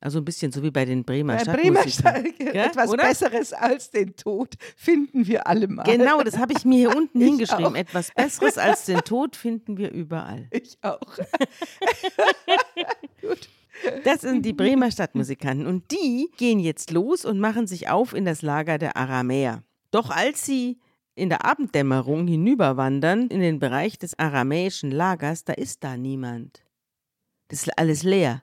[0.00, 2.26] Also ein bisschen so wie bei den Bremer Bei Bremer Stadtmusikern.
[2.26, 2.56] Stadt, Gell?
[2.66, 3.02] etwas Oder?
[3.08, 5.82] Besseres als den Tod finden wir alle mal.
[5.82, 7.66] Genau, das habe ich mir hier unten hingeschrieben.
[7.66, 7.74] auch.
[7.74, 10.48] Etwas Besseres als den Tod finden wir überall.
[10.52, 11.00] Ich auch.
[14.04, 18.24] Das sind die Bremer Stadtmusikanten und die gehen jetzt los und machen sich auf in
[18.24, 19.62] das Lager der Aramäer.
[19.90, 20.78] Doch als sie
[21.18, 26.64] in der Abenddämmerung hinüberwandern in den Bereich des aramäischen Lagers, da ist da niemand.
[27.48, 28.42] Das ist alles leer.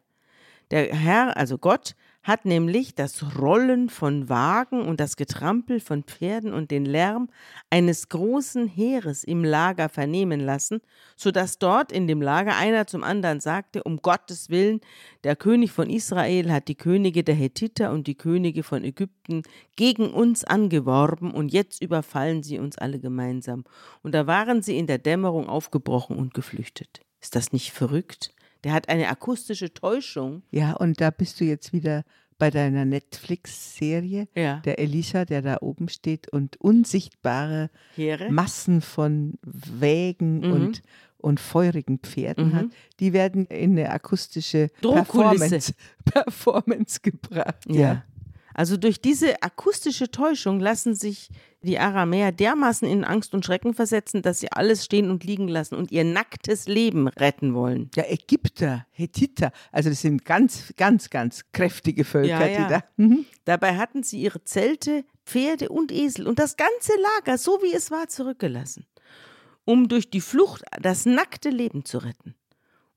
[0.72, 6.54] Der Herr, also Gott, hat nämlich das Rollen von Wagen und das Getrampel von Pferden
[6.54, 7.30] und den Lärm
[7.70, 10.82] eines großen Heeres im Lager vernehmen lassen,
[11.16, 14.82] so dass dort in dem Lager einer zum anderen sagte, um Gottes Willen,
[15.24, 19.44] der König von Israel hat die Könige der Hethiter und die Könige von Ägypten
[19.76, 23.66] gegen uns angeworben und jetzt überfallen sie uns alle gemeinsam.
[24.02, 27.02] Und da waren sie in der Dämmerung aufgebrochen und geflüchtet.
[27.22, 28.35] Ist das nicht verrückt?
[28.66, 30.42] Der hat eine akustische Täuschung.
[30.52, 32.04] Ja, und da bist du jetzt wieder
[32.38, 34.28] bei deiner Netflix-Serie.
[34.36, 34.58] Ja.
[34.66, 38.30] Der Elisha, der da oben steht und unsichtbare Heere.
[38.32, 40.52] Massen von Wägen Mhm.
[40.52, 40.82] und,
[41.18, 42.54] und feurigen Pferden Mhm.
[42.56, 42.66] hat,
[43.00, 44.70] die werden in eine akustische.
[44.82, 45.74] Performance,
[46.06, 47.64] Performance gebracht.
[47.68, 48.04] Ja.
[48.54, 51.30] Also durch diese akustische Täuschung lassen sich
[51.66, 55.76] die Aramäer dermaßen in Angst und Schrecken versetzen, dass sie alles stehen und liegen lassen
[55.76, 57.92] und ihr nacktes Leben retten wollen.
[57.96, 62.64] Ja, Ägypter, Hethiter, also das sind ganz, ganz, ganz kräftige Völker, Ja, ja.
[62.64, 62.84] die da.
[62.98, 63.26] Mhm.
[63.44, 67.92] Dabei hatten sie ihre Zelte, Pferde und Esel und das ganze Lager, so wie es
[67.92, 68.86] war, zurückgelassen,
[69.66, 72.36] um durch die Flucht das nackte Leben zu retten.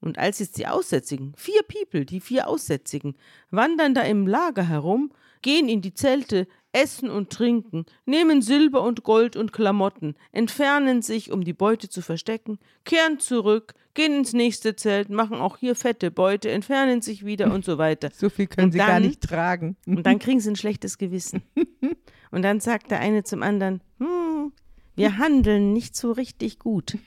[0.01, 3.17] Und als jetzt die Aussätzigen, vier People, die vier Aussätzigen,
[3.51, 5.11] wandern da im Lager herum,
[5.43, 11.33] gehen in die Zelte, essen und trinken, nehmen Silber und Gold und Klamotten, entfernen sich,
[11.33, 16.11] um die Beute zu verstecken, kehren zurück, gehen ins nächste Zelt, machen auch hier fette
[16.11, 18.11] Beute, entfernen sich wieder und so weiter.
[18.15, 19.77] So viel können Und sie gar dann- nicht tragen.
[19.87, 21.43] Und dann kriegen sie ein schlechtes Gewissen.
[22.31, 24.53] Und dann sagt der eine zum anderen, hm,
[24.97, 26.99] wir handeln nicht so richtig gut.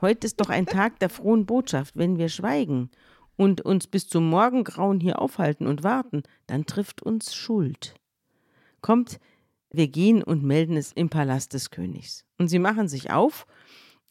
[0.00, 1.94] Heute ist doch ein Tag der frohen Botschaft.
[1.96, 2.90] Wenn wir schweigen
[3.36, 7.94] und uns bis zum Morgengrauen hier aufhalten und warten, dann trifft uns Schuld.
[8.80, 9.18] Kommt,
[9.70, 12.24] wir gehen und melden es im Palast des Königs.
[12.38, 13.46] Und sie machen sich auf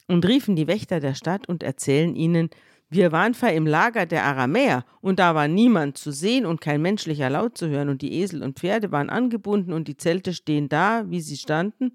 [0.07, 2.49] und riefen die Wächter der Stadt und erzählen ihnen,
[2.89, 6.81] wir waren vor im Lager der Aramäer und da war niemand zu sehen und kein
[6.81, 10.69] menschlicher Laut zu hören und die Esel und Pferde waren angebunden und die Zelte stehen
[10.69, 11.91] da, wie sie standen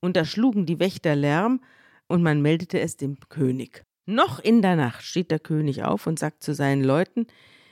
[0.00, 1.62] und da schlugen die Wächter Lärm
[2.08, 3.84] und man meldete es dem König.
[4.04, 7.26] Noch in der Nacht steht der König auf und sagt zu seinen Leuten,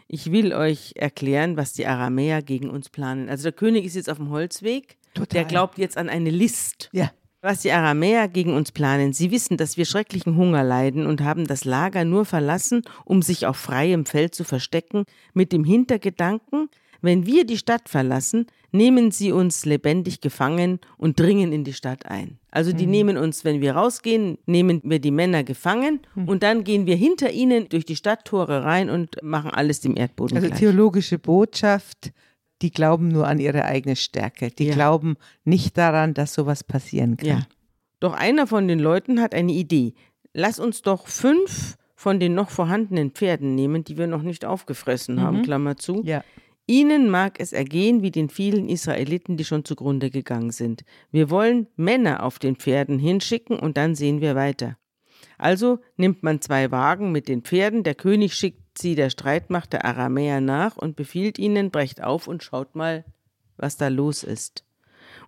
[0.08, 3.28] ich will euch erklären, was die Aramäer gegen uns planen.
[3.28, 5.26] Also der König ist jetzt auf dem Holzweg, Total.
[5.28, 9.12] der glaubt jetzt an eine List Ja, was die Aramäer gegen uns planen.
[9.12, 13.46] Sie wissen, dass wir schrecklichen Hunger leiden und haben das Lager nur verlassen, um sich
[13.46, 16.68] auf freiem Feld zu verstecken, mit dem Hintergedanken,
[17.02, 22.06] wenn wir die Stadt verlassen, nehmen sie uns lebendig gefangen und dringen in die Stadt
[22.06, 22.38] ein.
[22.50, 26.87] Also die nehmen uns, wenn wir rausgehen, nehmen wir die Männer gefangen und dann gehen
[26.87, 30.59] wir hinter ihnen durch die Stadttore rein und machen alles dem Erdboden also gleich.
[30.59, 32.12] theologische Botschaft,
[32.62, 34.50] die glauben nur an ihre eigene Stärke.
[34.50, 34.74] Die Ja.
[34.74, 37.28] glauben nicht daran, dass sowas passieren kann.
[37.28, 37.46] Ja.
[38.00, 39.94] Doch einer von den Leuten hat eine Idee.
[40.32, 45.20] Lass uns doch fünf von den noch vorhandenen Pferden nehmen, die wir noch nicht aufgefressen
[45.20, 46.02] haben, Klammer zu.
[46.04, 46.22] Ja.
[46.68, 50.85] Ihnen mag es ergehen wie den vielen Israeliten, die schon zugrunde gegangen sind.
[51.12, 54.76] Wir wollen Männer auf den Pferden hinschicken und dann sehen wir weiter.
[55.38, 59.85] Also nimmt man zwei Wagen mit den Pferden, der König schickt sie der Streitmacht der
[59.85, 63.05] Aramäer nach und befiehlt ihnen, brecht auf und schaut mal,
[63.57, 64.64] was da los ist.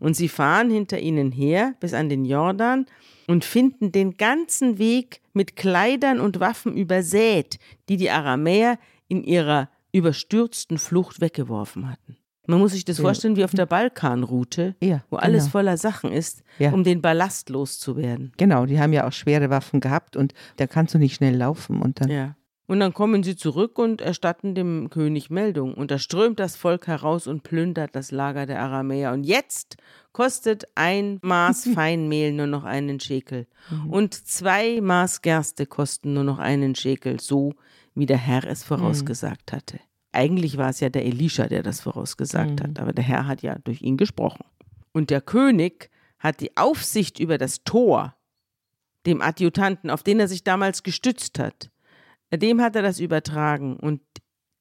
[0.00, 2.86] Und sie fahren hinter ihnen her bis an den Jordan
[3.26, 9.70] und finden den ganzen Weg mit Kleidern und Waffen übersät, die die Aramäer in ihrer
[9.98, 12.16] überstürzten Flucht weggeworfen hatten.
[12.46, 15.52] Man muss sich das vorstellen wie auf der Balkanroute, ja, wo alles genau.
[15.52, 16.72] voller Sachen ist, ja.
[16.72, 18.32] um den Ballast loszuwerden.
[18.38, 21.82] Genau, die haben ja auch schwere Waffen gehabt und da kannst du nicht schnell laufen.
[21.82, 22.36] Und dann ja.
[22.68, 25.72] Und dann kommen sie zurück und erstatten dem König Meldung.
[25.72, 29.12] Und da strömt das Volk heraus und plündert das Lager der Aramäer.
[29.12, 29.78] Und jetzt
[30.12, 33.46] kostet ein Maß Feinmehl nur noch einen Schekel.
[33.70, 33.90] Mhm.
[33.90, 37.54] Und zwei Maß Gerste kosten nur noch einen Schekel, so
[37.94, 39.80] wie der Herr es vorausgesagt hatte.
[40.12, 42.62] Eigentlich war es ja der Elisha, der das vorausgesagt mhm.
[42.62, 44.44] hat, aber der Herr hat ja durch ihn gesprochen.
[44.92, 48.14] Und der König hat die Aufsicht über das Tor
[49.06, 51.70] dem Adjutanten, auf den er sich damals gestützt hat,
[52.32, 54.00] dem hat er das übertragen und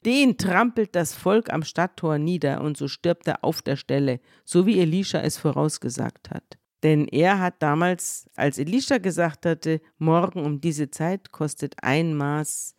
[0.05, 4.65] den trampelt das Volk am Stadttor nieder und so stirbt er auf der Stelle, so
[4.65, 6.57] wie Elisha es vorausgesagt hat.
[6.83, 12.75] Denn er hat damals, als Elisha gesagt hatte, morgen um diese Zeit kostet ein Maß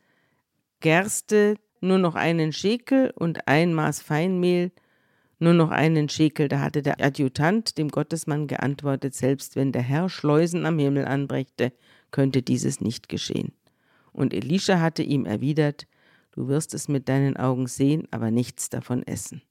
[0.80, 4.72] Gerste nur noch einen Schekel und ein Maß Feinmehl
[5.38, 6.48] nur noch einen Schekel.
[6.48, 11.72] Da hatte der Adjutant dem Gottesmann geantwortet, selbst wenn der Herr Schleusen am Himmel anbrächte,
[12.10, 13.52] könnte dieses nicht geschehen.
[14.12, 15.86] Und Elisha hatte ihm erwidert,
[16.38, 19.42] Du wirst es mit deinen Augen sehen, aber nichts davon essen.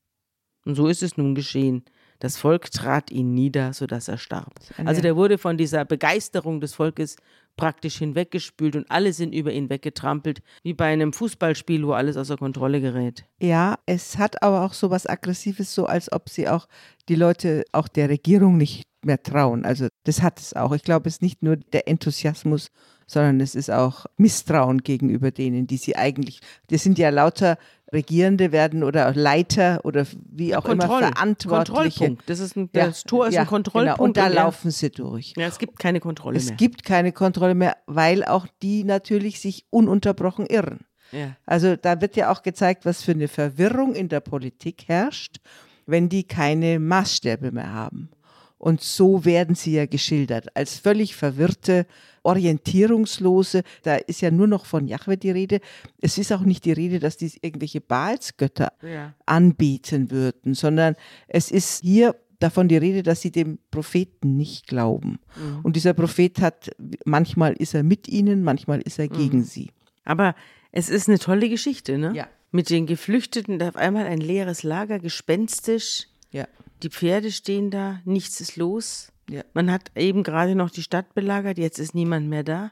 [0.64, 1.84] Und so ist es nun geschehen.
[2.20, 4.54] Das Volk trat ihn nieder, sodass er starb.
[4.86, 7.18] Also der wurde von dieser Begeisterung des Volkes
[7.58, 12.38] praktisch hinweggespült und alle sind über ihn weggetrampelt, wie bei einem Fußballspiel, wo alles außer
[12.38, 13.26] Kontrolle gerät.
[13.42, 16.68] Ja, es hat aber auch so was Aggressives, so als ob sie auch
[17.10, 19.66] die Leute, auch der Regierung nicht mehr trauen.
[19.66, 20.72] Also das hat es auch.
[20.74, 22.72] Ich glaube, es ist nicht nur der Enthusiasmus,
[23.08, 27.58] sondern es ist auch Misstrauen gegenüber denen, die sie eigentlich, das sind ja lauter
[27.94, 31.74] Regierende werden oder Leiter oder wie auch Kontroll, immer Verantwortliche.
[31.74, 32.30] Kontrollpunkt.
[32.30, 33.98] Das, ist ein, das ja, Tor ist ja, ein Kontrollpunkt.
[33.98, 34.04] Genau.
[34.04, 35.34] Und da laufen sie durch.
[35.38, 36.54] Ja, es gibt keine Kontrolle es mehr.
[36.54, 40.82] Es gibt keine Kontrolle mehr, weil auch die natürlich sich ununterbrochen irren.
[41.14, 41.38] Ja.
[41.46, 45.38] Also da wird ja auch gezeigt, was für eine Verwirrung in der Politik herrscht,
[45.86, 48.10] wenn die keine Maßstäbe mehr haben.
[48.58, 51.86] Und so werden sie ja geschildert, als völlig verwirrte,
[52.28, 53.64] orientierungslose.
[53.84, 55.62] Da ist ja nur noch von Jahwe die Rede.
[56.02, 59.14] Es ist auch nicht die Rede, dass die irgendwelche Baalsgötter ja.
[59.26, 60.96] anbieten würden, sondern
[61.28, 65.20] es ist hier davon die Rede, dass sie dem Propheten nicht glauben.
[65.38, 65.62] Mhm.
[65.64, 66.70] Und dieser Prophet hat,
[67.06, 69.44] manchmal ist er mit ihnen, manchmal ist er gegen mhm.
[69.44, 69.72] sie.
[70.04, 70.36] Aber
[70.72, 72.12] es ist eine tolle Geschichte, ne?
[72.14, 72.28] Ja.
[72.52, 76.08] Mit den Geflüchteten, auf einmal ein leeres Lager, gespenstisch.
[76.32, 76.48] Ja.
[76.84, 79.12] Die Pferde stehen da, nichts ist los.
[79.30, 79.44] Ja.
[79.54, 82.72] Man hat eben gerade noch die Stadt belagert, jetzt ist niemand mehr da.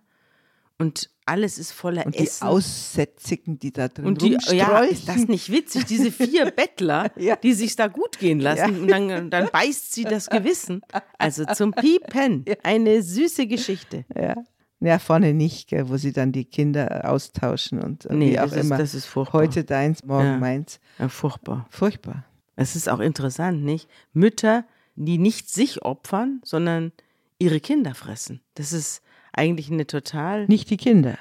[0.78, 2.40] Und alles ist voller und Essen.
[2.42, 5.86] Die Aussätzigen, die da drin und die, Ja, ist das nicht witzig?
[5.86, 7.38] Diese vier Bettler, ja.
[7.38, 8.82] die sich da gut gehen lassen ja.
[8.82, 10.82] und dann, dann, beißt sie das Gewissen.
[11.18, 12.44] Also zum Piepen.
[12.64, 14.06] Eine süße Geschichte.
[14.14, 14.36] Ja.
[14.82, 18.66] Ja, vorne nicht, gell, wo sie dann die Kinder austauschen und nee, wie auch das
[18.66, 18.76] immer.
[18.76, 19.42] Ist, das ist furchtbar.
[19.42, 20.38] Heute deins, morgen ja.
[20.38, 20.80] meins.
[21.00, 21.66] Ja, furchtbar.
[21.70, 22.26] Furchtbar.
[22.58, 23.90] Es ist auch interessant, nicht?
[24.14, 24.66] Mütter,
[24.96, 26.92] die nicht sich opfern, sondern
[27.38, 28.42] ihre Kinder fressen.
[28.56, 29.02] Das ist
[29.34, 30.46] eigentlich eine total.
[30.48, 31.18] Nicht die Kinder,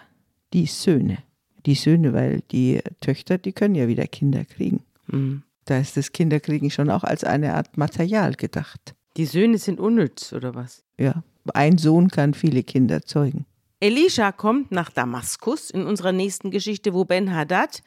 [0.52, 1.18] die Söhne.
[1.66, 4.84] Die Söhne, weil die Töchter, die können ja wieder Kinder kriegen.
[5.06, 5.42] Mhm.
[5.64, 8.94] Da ist das Kinderkriegen schon auch als eine Art Material gedacht.
[9.16, 10.84] Die Söhne sind unnütz, oder was?
[10.98, 11.22] Ja,
[11.54, 13.46] ein Sohn kann viele Kinder zeugen.
[13.80, 17.82] Elisha kommt nach Damaskus in unserer nächsten Geschichte, wo Ben Hadad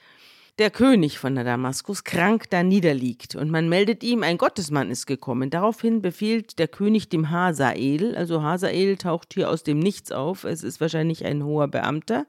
[0.57, 5.49] der König von Damaskus krank da niederliegt und man meldet ihm, ein Gottesmann ist gekommen.
[5.49, 10.63] Daraufhin befiehlt der König dem Hasael, also Hasael taucht hier aus dem Nichts auf, es
[10.63, 12.25] ist wahrscheinlich ein hoher Beamter,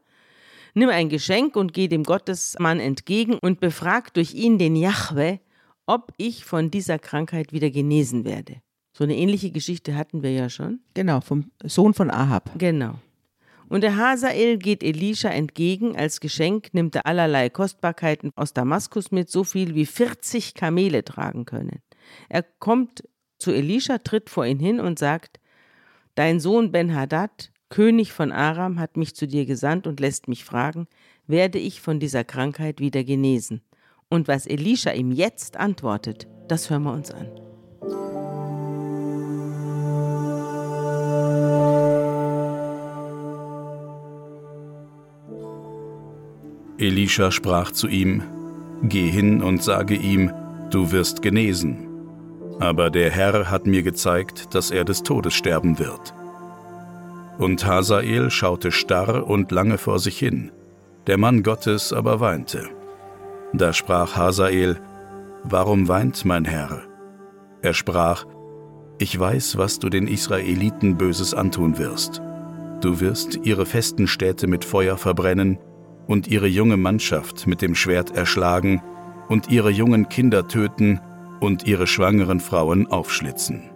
[0.75, 5.41] nimm ein Geschenk und geh dem Gottesmann entgegen und befrag durch ihn den Jahwe,
[5.87, 8.57] ob ich von dieser Krankheit wieder genesen werde.
[8.93, 10.81] So eine ähnliche Geschichte hatten wir ja schon.
[10.93, 12.51] Genau, vom Sohn von Ahab.
[12.59, 12.99] Genau.
[13.69, 15.97] Und der Hazael geht Elisha entgegen.
[15.97, 21.45] Als Geschenk nimmt er allerlei Kostbarkeiten aus Damaskus mit, so viel wie 40 Kamele tragen
[21.45, 21.83] können.
[22.29, 23.05] Er kommt
[23.39, 25.39] zu Elisha, tritt vor ihn hin und sagt:
[26.15, 30.89] Dein Sohn Ben-Hadad, König von Aram, hat mich zu dir gesandt und lässt mich fragen:
[31.27, 33.63] Werde ich von dieser Krankheit wieder genesen?
[34.09, 37.48] Und was Elisha ihm jetzt antwortet, das hören wir uns an.
[46.79, 48.23] Elisha sprach zu ihm,
[48.85, 50.33] Geh hin und sage ihm,
[50.71, 51.89] du wirst genesen.
[52.61, 56.15] Aber der Herr hat mir gezeigt, dass er des Todes sterben wird.
[57.39, 60.53] Und Hazael schaute starr und lange vor sich hin.
[61.09, 62.69] Der Mann Gottes aber weinte.
[63.53, 64.81] Da sprach Hazael,
[65.43, 66.83] Warum weint mein Herr?
[67.63, 68.25] Er sprach,
[68.99, 72.23] Ich weiß, was du den Israeliten Böses antun wirst.
[72.81, 75.59] Du wirst ihre festen Städte mit Feuer verbrennen
[76.09, 78.83] und ihre junge Mannschaft mit dem Schwert erschlagen
[79.29, 81.01] und ihre jungen Kinder töten
[81.39, 83.71] und ihre schwangeren Frauen aufschlitzen.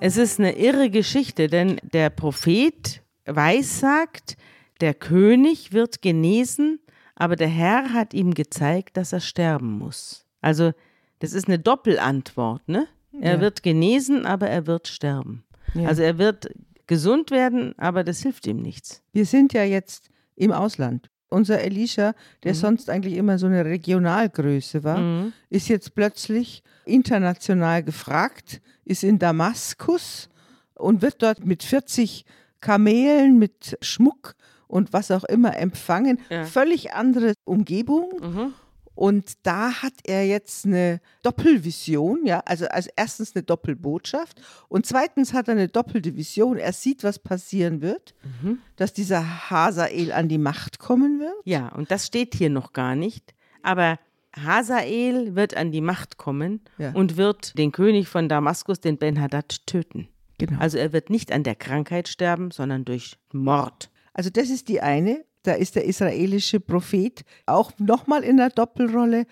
[0.00, 4.38] Es ist eine irre Geschichte, denn der Prophet weissagt,
[4.80, 6.80] der König wird genesen,
[7.14, 10.24] aber der Herr hat ihm gezeigt, dass er sterben muss.
[10.40, 10.72] Also,
[11.18, 12.86] das ist eine Doppelantwort, ne?
[13.20, 13.40] Er ja.
[13.40, 15.44] wird genesen, aber er wird sterben.
[15.74, 15.88] Ja.
[15.88, 16.50] Also er wird
[16.86, 19.02] gesund werden, aber das hilft ihm nichts.
[19.12, 21.08] Wir sind ja jetzt im Ausland.
[21.28, 22.58] Unser Elisha, der mhm.
[22.58, 25.32] sonst eigentlich immer so eine Regionalgröße war, mhm.
[25.48, 30.28] ist jetzt plötzlich international gefragt ist in Damaskus
[30.74, 32.24] und wird dort mit 40
[32.60, 34.34] Kamelen, mit Schmuck
[34.66, 36.18] und was auch immer empfangen.
[36.28, 36.44] Ja.
[36.44, 38.10] Völlig andere Umgebung.
[38.20, 38.54] Mhm.
[39.00, 45.32] Und da hat er jetzt eine Doppelvision, ja, also als erstens eine Doppelbotschaft und zweitens
[45.32, 46.58] hat er eine doppelte Vision.
[46.58, 48.58] Er sieht, was passieren wird, mhm.
[48.76, 51.32] dass dieser Hasael an die Macht kommen wird.
[51.46, 53.32] Ja, und das steht hier noch gar nicht.
[53.62, 53.98] Aber
[54.36, 56.92] Hazael wird an die Macht kommen ja.
[56.92, 60.08] und wird den König von Damaskus, den Ben-Hadad, töten.
[60.36, 60.60] Genau.
[60.60, 63.90] Also er wird nicht an der Krankheit sterben, sondern durch Mord.
[64.12, 65.24] Also das ist die eine.
[65.42, 69.26] Da ist der israelische Prophet auch nochmal in der Doppelrolle.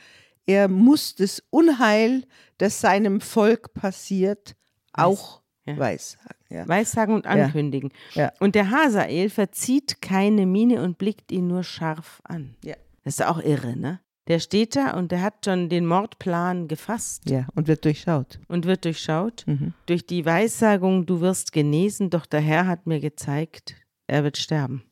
[0.46, 2.24] Er muss das Unheil,
[2.56, 4.56] das seinem Volk passiert,
[4.92, 5.78] auch ja.
[5.78, 6.36] weissagen.
[6.48, 6.66] Ja.
[6.66, 7.92] Weissagen und ankündigen.
[8.14, 8.32] Ja.
[8.40, 12.56] Und der Hazael verzieht keine Miene und blickt ihn nur scharf an.
[13.04, 14.00] Das ist auch irre, ne?
[14.28, 17.28] Der steht da und der hat schon den Mordplan gefasst.
[17.30, 18.38] Ja, und wird durchschaut.
[18.46, 19.44] Und wird durchschaut.
[19.46, 19.72] Mhm.
[19.86, 23.74] Durch die Weissagung, du wirst genesen, doch der Herr hat mir gezeigt,
[24.06, 24.82] er wird sterben.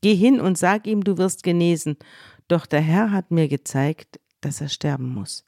[0.00, 1.96] Geh hin und sag ihm, du wirst genesen,
[2.48, 5.44] doch der Herr hat mir gezeigt, dass er sterben muss.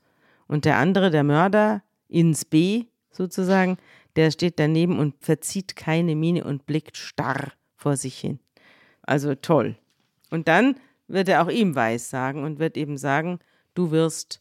[0.47, 3.79] Und der andere, der Mörder, ins B sozusagen,
[4.17, 8.39] der steht daneben und verzieht keine Miene und blickt starr vor sich hin.
[9.03, 9.77] Also toll.
[10.31, 10.77] Und dann
[11.09, 13.39] wird er auch ihm weissagen und wird eben sagen,
[13.75, 14.41] du wirst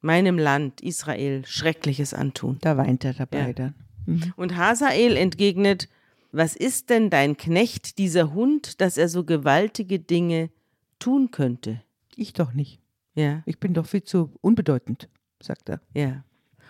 [0.00, 2.58] meinem Land Israel Schreckliches antun.
[2.60, 3.52] Da weint er dabei ja.
[3.52, 3.74] dann.
[4.06, 4.32] Mhm.
[4.36, 5.88] Und Hasael entgegnet,
[6.32, 10.50] was ist denn dein Knecht, dieser Hund, dass er so gewaltige Dinge
[10.98, 11.82] tun könnte?
[12.16, 12.80] Ich doch nicht.
[13.14, 13.42] Ja.
[13.44, 15.08] Ich bin doch viel zu unbedeutend,
[15.40, 15.80] sagt er.
[15.94, 16.24] Ja.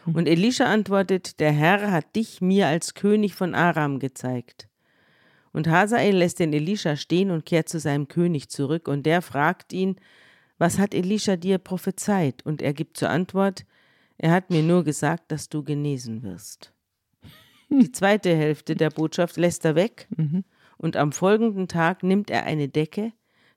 [0.05, 0.15] Mhm.
[0.17, 4.69] Und Elisha antwortet, der Herr hat dich mir als König von Aram gezeigt.
[5.53, 9.73] Und Hazael lässt den Elisha stehen und kehrt zu seinem König zurück, und der fragt
[9.73, 9.97] ihn,
[10.59, 12.45] was hat Elisha dir prophezeit?
[12.45, 13.65] Und er gibt zur Antwort,
[14.19, 16.73] er hat mir nur gesagt, dass du genesen wirst.
[17.81, 20.45] Die zweite Hälfte der Botschaft lässt er weg, mhm.
[20.77, 23.13] und am folgenden Tag nimmt er eine Decke,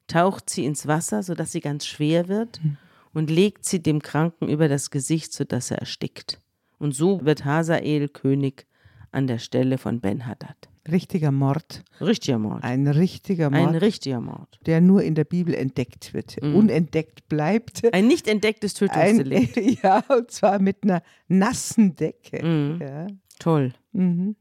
[0.07, 2.77] taucht sie ins Wasser, sodass sie ganz schwer wird, mhm.
[3.13, 6.39] und legt sie dem Kranken über das Gesicht, sodass er erstickt.
[6.77, 8.67] Und so wird Hazael König
[9.11, 10.69] an der Stelle von Ben-Hadad.
[10.91, 11.83] Richtiger Mord.
[11.99, 12.63] Richtiger Mord.
[12.63, 13.69] Ein richtiger Mord.
[13.69, 14.59] Ein richtiger Mord.
[14.67, 16.35] Der nur in der Bibel entdeckt wird.
[16.43, 16.55] Mhm.
[16.55, 17.91] Unentdeckt bleibt.
[17.91, 19.57] Ein nicht entdecktes Tötungsdelikt.
[19.57, 22.45] Ein, ja, und zwar mit einer nassen Decke.
[22.45, 22.81] Mhm.
[22.81, 23.07] Ja.
[23.39, 23.73] Toll.
[23.91, 24.35] Mhm.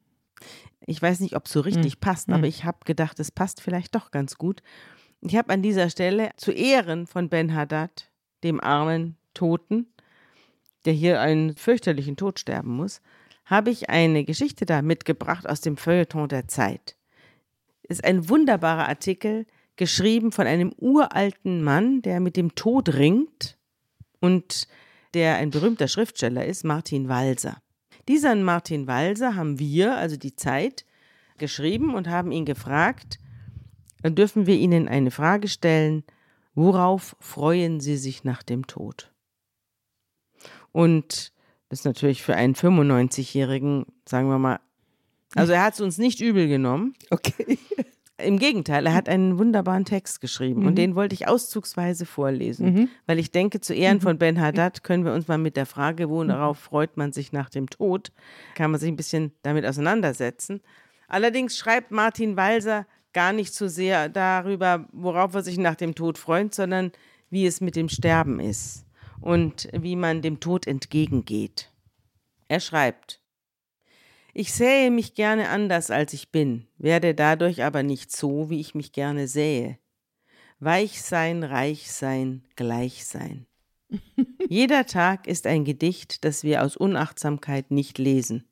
[0.87, 2.01] Ich weiß nicht, ob es so richtig mhm.
[2.01, 2.45] passt, aber mhm.
[2.45, 4.63] ich habe gedacht, es passt vielleicht doch ganz gut.
[5.21, 8.11] Ich habe an dieser Stelle zu Ehren von Ben Haddad,
[8.43, 9.87] dem armen Toten,
[10.85, 13.01] der hier einen fürchterlichen Tod sterben muss,
[13.47, 16.97] habe ich eine Geschichte da mitgebracht aus dem Feuilleton der Zeit.
[17.83, 23.59] Ist ein wunderbarer Artikel, geschrieben von einem uralten Mann, der mit dem Tod ringt
[24.21, 24.69] und
[25.15, 27.59] der ein berühmter Schriftsteller ist, Martin Walser.
[28.09, 30.85] Dieser Martin Walser haben wir, also die Zeit,
[31.39, 33.19] geschrieben und haben ihn gefragt,
[34.03, 36.05] dürfen wir Ihnen eine Frage stellen,
[36.55, 39.13] worauf freuen Sie sich nach dem Tod?
[40.73, 41.33] Und
[41.69, 44.61] das ist natürlich für einen 95-Jährigen, sagen wir mal,
[45.35, 46.95] also er hat es uns nicht übel genommen.
[47.11, 47.59] Okay.
[48.25, 50.67] Im Gegenteil, er hat einen wunderbaren Text geschrieben mhm.
[50.69, 52.89] und den wollte ich auszugsweise vorlesen, mhm.
[53.07, 56.09] weil ich denke, zu Ehren von Ben Haddad können wir uns mal mit der Frage,
[56.09, 56.63] worauf mhm.
[56.63, 58.13] freut man sich nach dem Tod,
[58.55, 60.61] kann man sich ein bisschen damit auseinandersetzen.
[61.09, 66.19] Allerdings schreibt Martin Walser gar nicht so sehr darüber, worauf er sich nach dem Tod
[66.19, 66.93] freut, sondern
[67.31, 68.85] wie es mit dem Sterben ist
[69.21, 71.71] und wie man dem Tod entgegengeht.
[72.49, 73.21] Er schreibt,
[74.37, 78.75] Ich sähe mich gerne anders, als ich bin, werde dadurch aber nicht so, wie ich
[78.75, 79.79] mich gerne sähe.
[80.59, 83.47] Weich sein, reich sein, gleich sein.
[84.49, 88.45] Jeder Tag ist ein Gedicht, das wir aus Unachtsamkeit nicht lesen.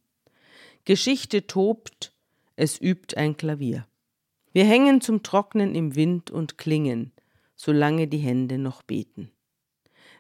[0.85, 2.12] Geschichte tobt,
[2.55, 3.85] es übt ein Klavier.
[4.53, 7.11] Wir hängen zum Trocknen im Wind und klingen,
[7.57, 9.33] solange die Hände noch beten.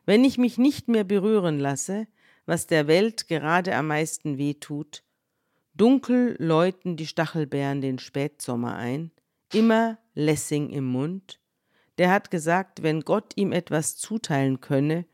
[0.06, 2.08] Wenn ich mich nicht mehr berühren lasse,
[2.46, 5.04] was der Welt gerade am meisten weh tut,
[5.82, 9.10] Dunkel läuten die Stachelbeeren den Spätsommer ein,
[9.52, 11.40] immer Lessing im Mund.
[11.98, 15.06] Der hat gesagt, wenn Gott ihm etwas zuteilen könne,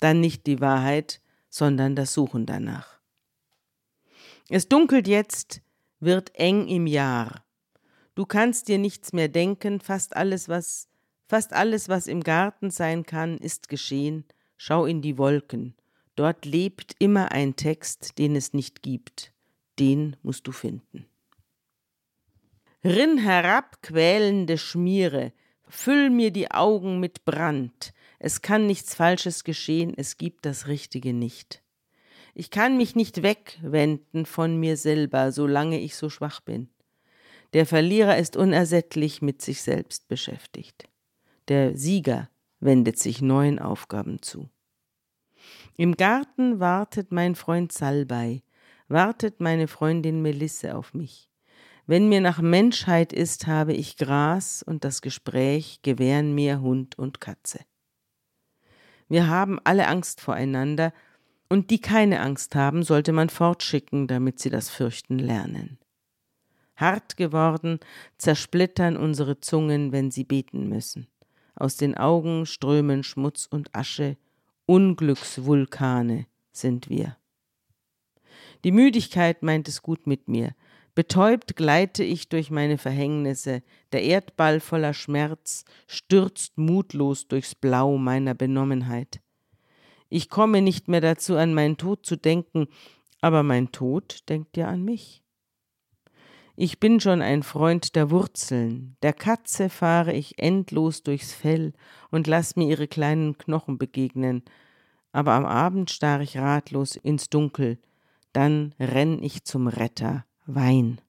[0.00, 1.20] dann nicht die Wahrheit,
[1.50, 3.00] sondern das Suchen danach.
[4.48, 5.60] Es dunkelt jetzt,
[6.00, 7.44] wird eng im Jahr.
[8.14, 10.88] Du kannst dir nichts mehr denken, fast alles, was,
[11.28, 14.24] fast alles, was im Garten sein kann, ist geschehen.
[14.56, 15.74] Schau in die Wolken.
[16.16, 19.33] Dort lebt immer ein Text, den es nicht gibt
[19.78, 21.06] den musst du finden.
[22.84, 25.32] Rinn herab, quälende Schmiere,
[25.68, 27.94] füll mir die Augen mit Brand.
[28.18, 31.62] Es kann nichts Falsches geschehen, es gibt das Richtige nicht.
[32.34, 36.68] Ich kann mich nicht wegwenden von mir selber, solange ich so schwach bin.
[37.52, 40.88] Der Verlierer ist unersättlich mit sich selbst beschäftigt.
[41.48, 44.50] Der Sieger wendet sich neuen Aufgaben zu.
[45.76, 48.42] Im Garten wartet mein Freund Salbei,
[48.88, 51.30] wartet meine Freundin Melisse auf mich.
[51.86, 57.20] Wenn mir nach Menschheit ist, habe ich Gras und das Gespräch gewähren mir Hund und
[57.20, 57.60] Katze.
[59.08, 60.92] Wir haben alle Angst voreinander,
[61.50, 65.78] und die keine Angst haben, sollte man fortschicken, damit sie das Fürchten lernen.
[66.74, 67.78] Hart geworden,
[68.18, 71.06] zersplittern unsere Zungen, wenn sie beten müssen.
[71.54, 74.16] Aus den Augen strömen Schmutz und Asche,
[74.66, 77.16] Unglücksvulkane sind wir.
[78.64, 80.54] Die Müdigkeit meint es gut mit mir.
[80.94, 83.62] Betäubt gleite ich durch meine Verhängnisse,
[83.92, 89.20] der Erdball voller Schmerz stürzt mutlos durchs Blau meiner Benommenheit.
[90.08, 92.68] Ich komme nicht mehr dazu, an meinen Tod zu denken,
[93.20, 95.22] aber mein Tod denkt ja an mich.
[96.56, 101.72] Ich bin schon ein Freund der Wurzeln, der Katze fahre ich endlos durchs Fell
[102.12, 104.42] und lass mir ihre kleinen Knochen begegnen,
[105.10, 107.78] aber am Abend starr ich ratlos ins Dunkel,
[108.34, 111.00] dann renn ich zum Retter, Wein.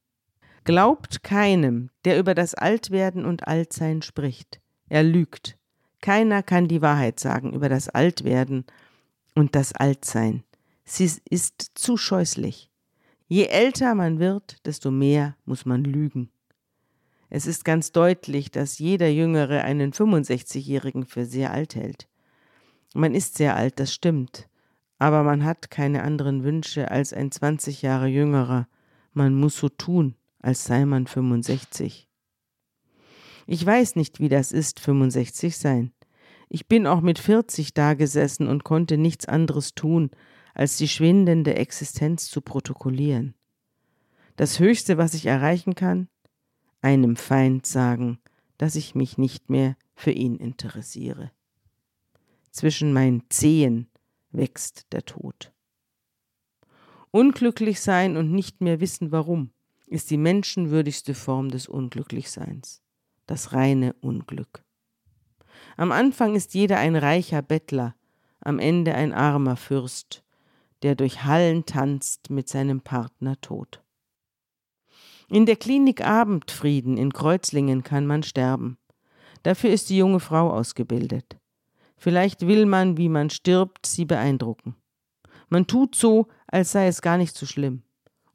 [0.63, 4.61] Glaubt keinem, der über das Altwerden und Altsein spricht.
[4.87, 5.57] Er lügt.
[6.01, 8.65] Keiner kann die Wahrheit sagen über das Altwerden
[9.35, 10.43] und das Altsein.
[10.85, 12.69] Sie ist zu scheußlich.
[13.27, 16.29] Je älter man wird, desto mehr muss man lügen.
[17.29, 22.07] Es ist ganz deutlich, dass jeder Jüngere einen 65-Jährigen für sehr alt hält.
[22.93, 24.47] Man ist sehr alt, das stimmt,
[24.97, 28.67] aber man hat keine anderen Wünsche als ein 20 Jahre jüngerer.
[29.13, 32.07] Man muss so tun, als sei man 65.
[33.47, 35.91] Ich weiß nicht, wie das ist, 65 sein.
[36.49, 40.11] Ich bin auch mit 40 dagesessen und konnte nichts anderes tun,
[40.53, 43.35] als die schwindende Existenz zu protokollieren.
[44.35, 46.07] Das Höchste, was ich erreichen kann,
[46.81, 48.19] einem Feind sagen,
[48.57, 51.31] dass ich mich nicht mehr für ihn interessiere.
[52.51, 53.87] Zwischen meinen Zehen
[54.31, 55.53] wächst der Tod.
[57.11, 59.51] Unglücklich sein und nicht mehr wissen warum
[59.87, 62.81] ist die menschenwürdigste Form des Unglücklichseins,
[63.27, 64.63] das reine Unglück.
[65.77, 67.95] Am Anfang ist jeder ein reicher Bettler,
[68.39, 70.23] am Ende ein armer Fürst,
[70.81, 73.83] der durch Hallen tanzt mit seinem Partner Tod.
[75.27, 78.77] In der Klinik Abendfrieden in Kreuzlingen kann man sterben.
[79.43, 81.37] Dafür ist die junge Frau ausgebildet.
[81.97, 84.75] Vielleicht will man, wie man stirbt, sie beeindrucken.
[85.49, 87.83] Man tut so, als sei es gar nicht so schlimm.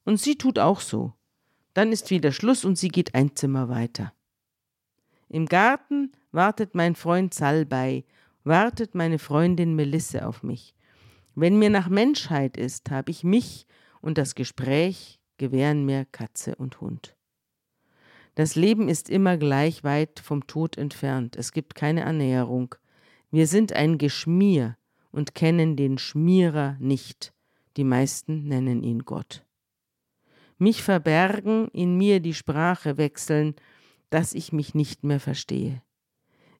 [0.04, 1.12] Und sie tut auch so.
[1.74, 4.12] Dann ist wieder Schluss und sie geht ein Zimmer weiter.
[5.28, 8.04] Im Garten wartet mein Freund Salbei,
[8.42, 10.74] wartet meine Freundin Melisse auf mich.
[11.34, 13.66] Wenn mir nach Menschheit ist, habe ich mich
[14.00, 17.16] und das Gespräch gewähren mir Katze und Hund.
[18.34, 22.74] Das Leben ist immer gleich weit vom Tod entfernt, es gibt keine Annäherung,
[23.30, 24.76] wir sind ein Geschmier
[25.12, 27.32] und kennen den Schmierer nicht.
[27.76, 29.44] Die meisten nennen ihn Gott.
[30.58, 33.54] Mich verbergen, in mir die Sprache wechseln,
[34.10, 35.82] dass ich mich nicht mehr verstehe.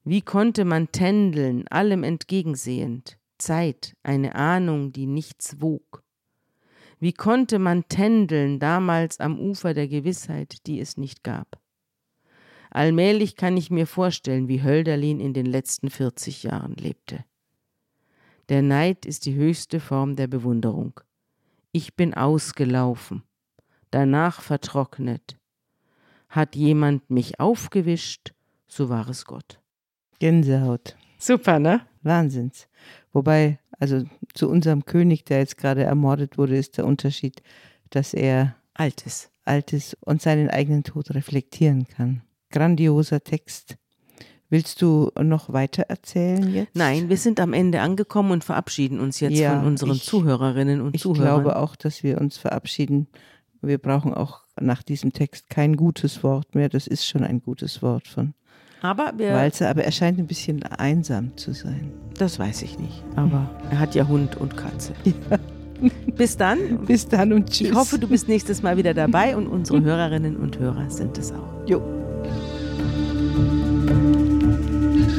[0.03, 6.03] Wie konnte man tändeln, allem entgegensehend, Zeit, eine Ahnung, die nichts wog?
[6.99, 11.59] Wie konnte man tändeln damals am Ufer der Gewissheit, die es nicht gab?
[12.71, 17.25] Allmählich kann ich mir vorstellen, wie Hölderlin in den letzten 40 Jahren lebte.
[18.47, 20.99] Der Neid ist die höchste Form der Bewunderung.
[21.73, 23.23] Ich bin ausgelaufen.
[23.91, 25.37] danach vertrocknet.
[26.29, 28.33] Hat jemand mich aufgewischt,
[28.65, 29.59] so war es Gott.
[30.19, 30.95] Gänsehaut.
[31.17, 31.85] Super, ne?
[32.03, 32.69] Wahnsinns.
[33.11, 37.41] Wobei, also zu unserem König, der jetzt gerade ermordet wurde, ist der Unterschied,
[37.89, 39.29] dass er alt ist.
[39.43, 42.21] Alt ist und seinen eigenen Tod reflektieren kann.
[42.51, 43.77] Grandioser Text.
[44.49, 46.75] Willst du noch weiter erzählen jetzt?
[46.75, 50.81] Nein, wir sind am Ende angekommen und verabschieden uns jetzt ja, von unseren ich, Zuhörerinnen
[50.81, 51.37] und ich Zuhörern.
[51.37, 53.07] Ich glaube auch, dass wir uns verabschieden.
[53.61, 56.67] Wir brauchen auch nach diesem Text kein gutes Wort mehr.
[56.67, 58.33] Das ist schon ein gutes Wort von
[58.81, 59.13] aber.
[59.17, 61.91] Walzer, aber er scheint ein bisschen einsam zu sein.
[62.17, 63.03] Das weiß ich nicht.
[63.15, 64.93] Aber er hat ja Hund und Katze.
[65.05, 65.39] Ja.
[66.15, 66.85] Bis dann.
[66.85, 67.69] Bis dann und tschüss.
[67.69, 71.31] Ich hoffe, du bist nächstes Mal wieder dabei und unsere Hörerinnen und Hörer sind es
[71.31, 71.67] auch.
[71.67, 72.00] Jo.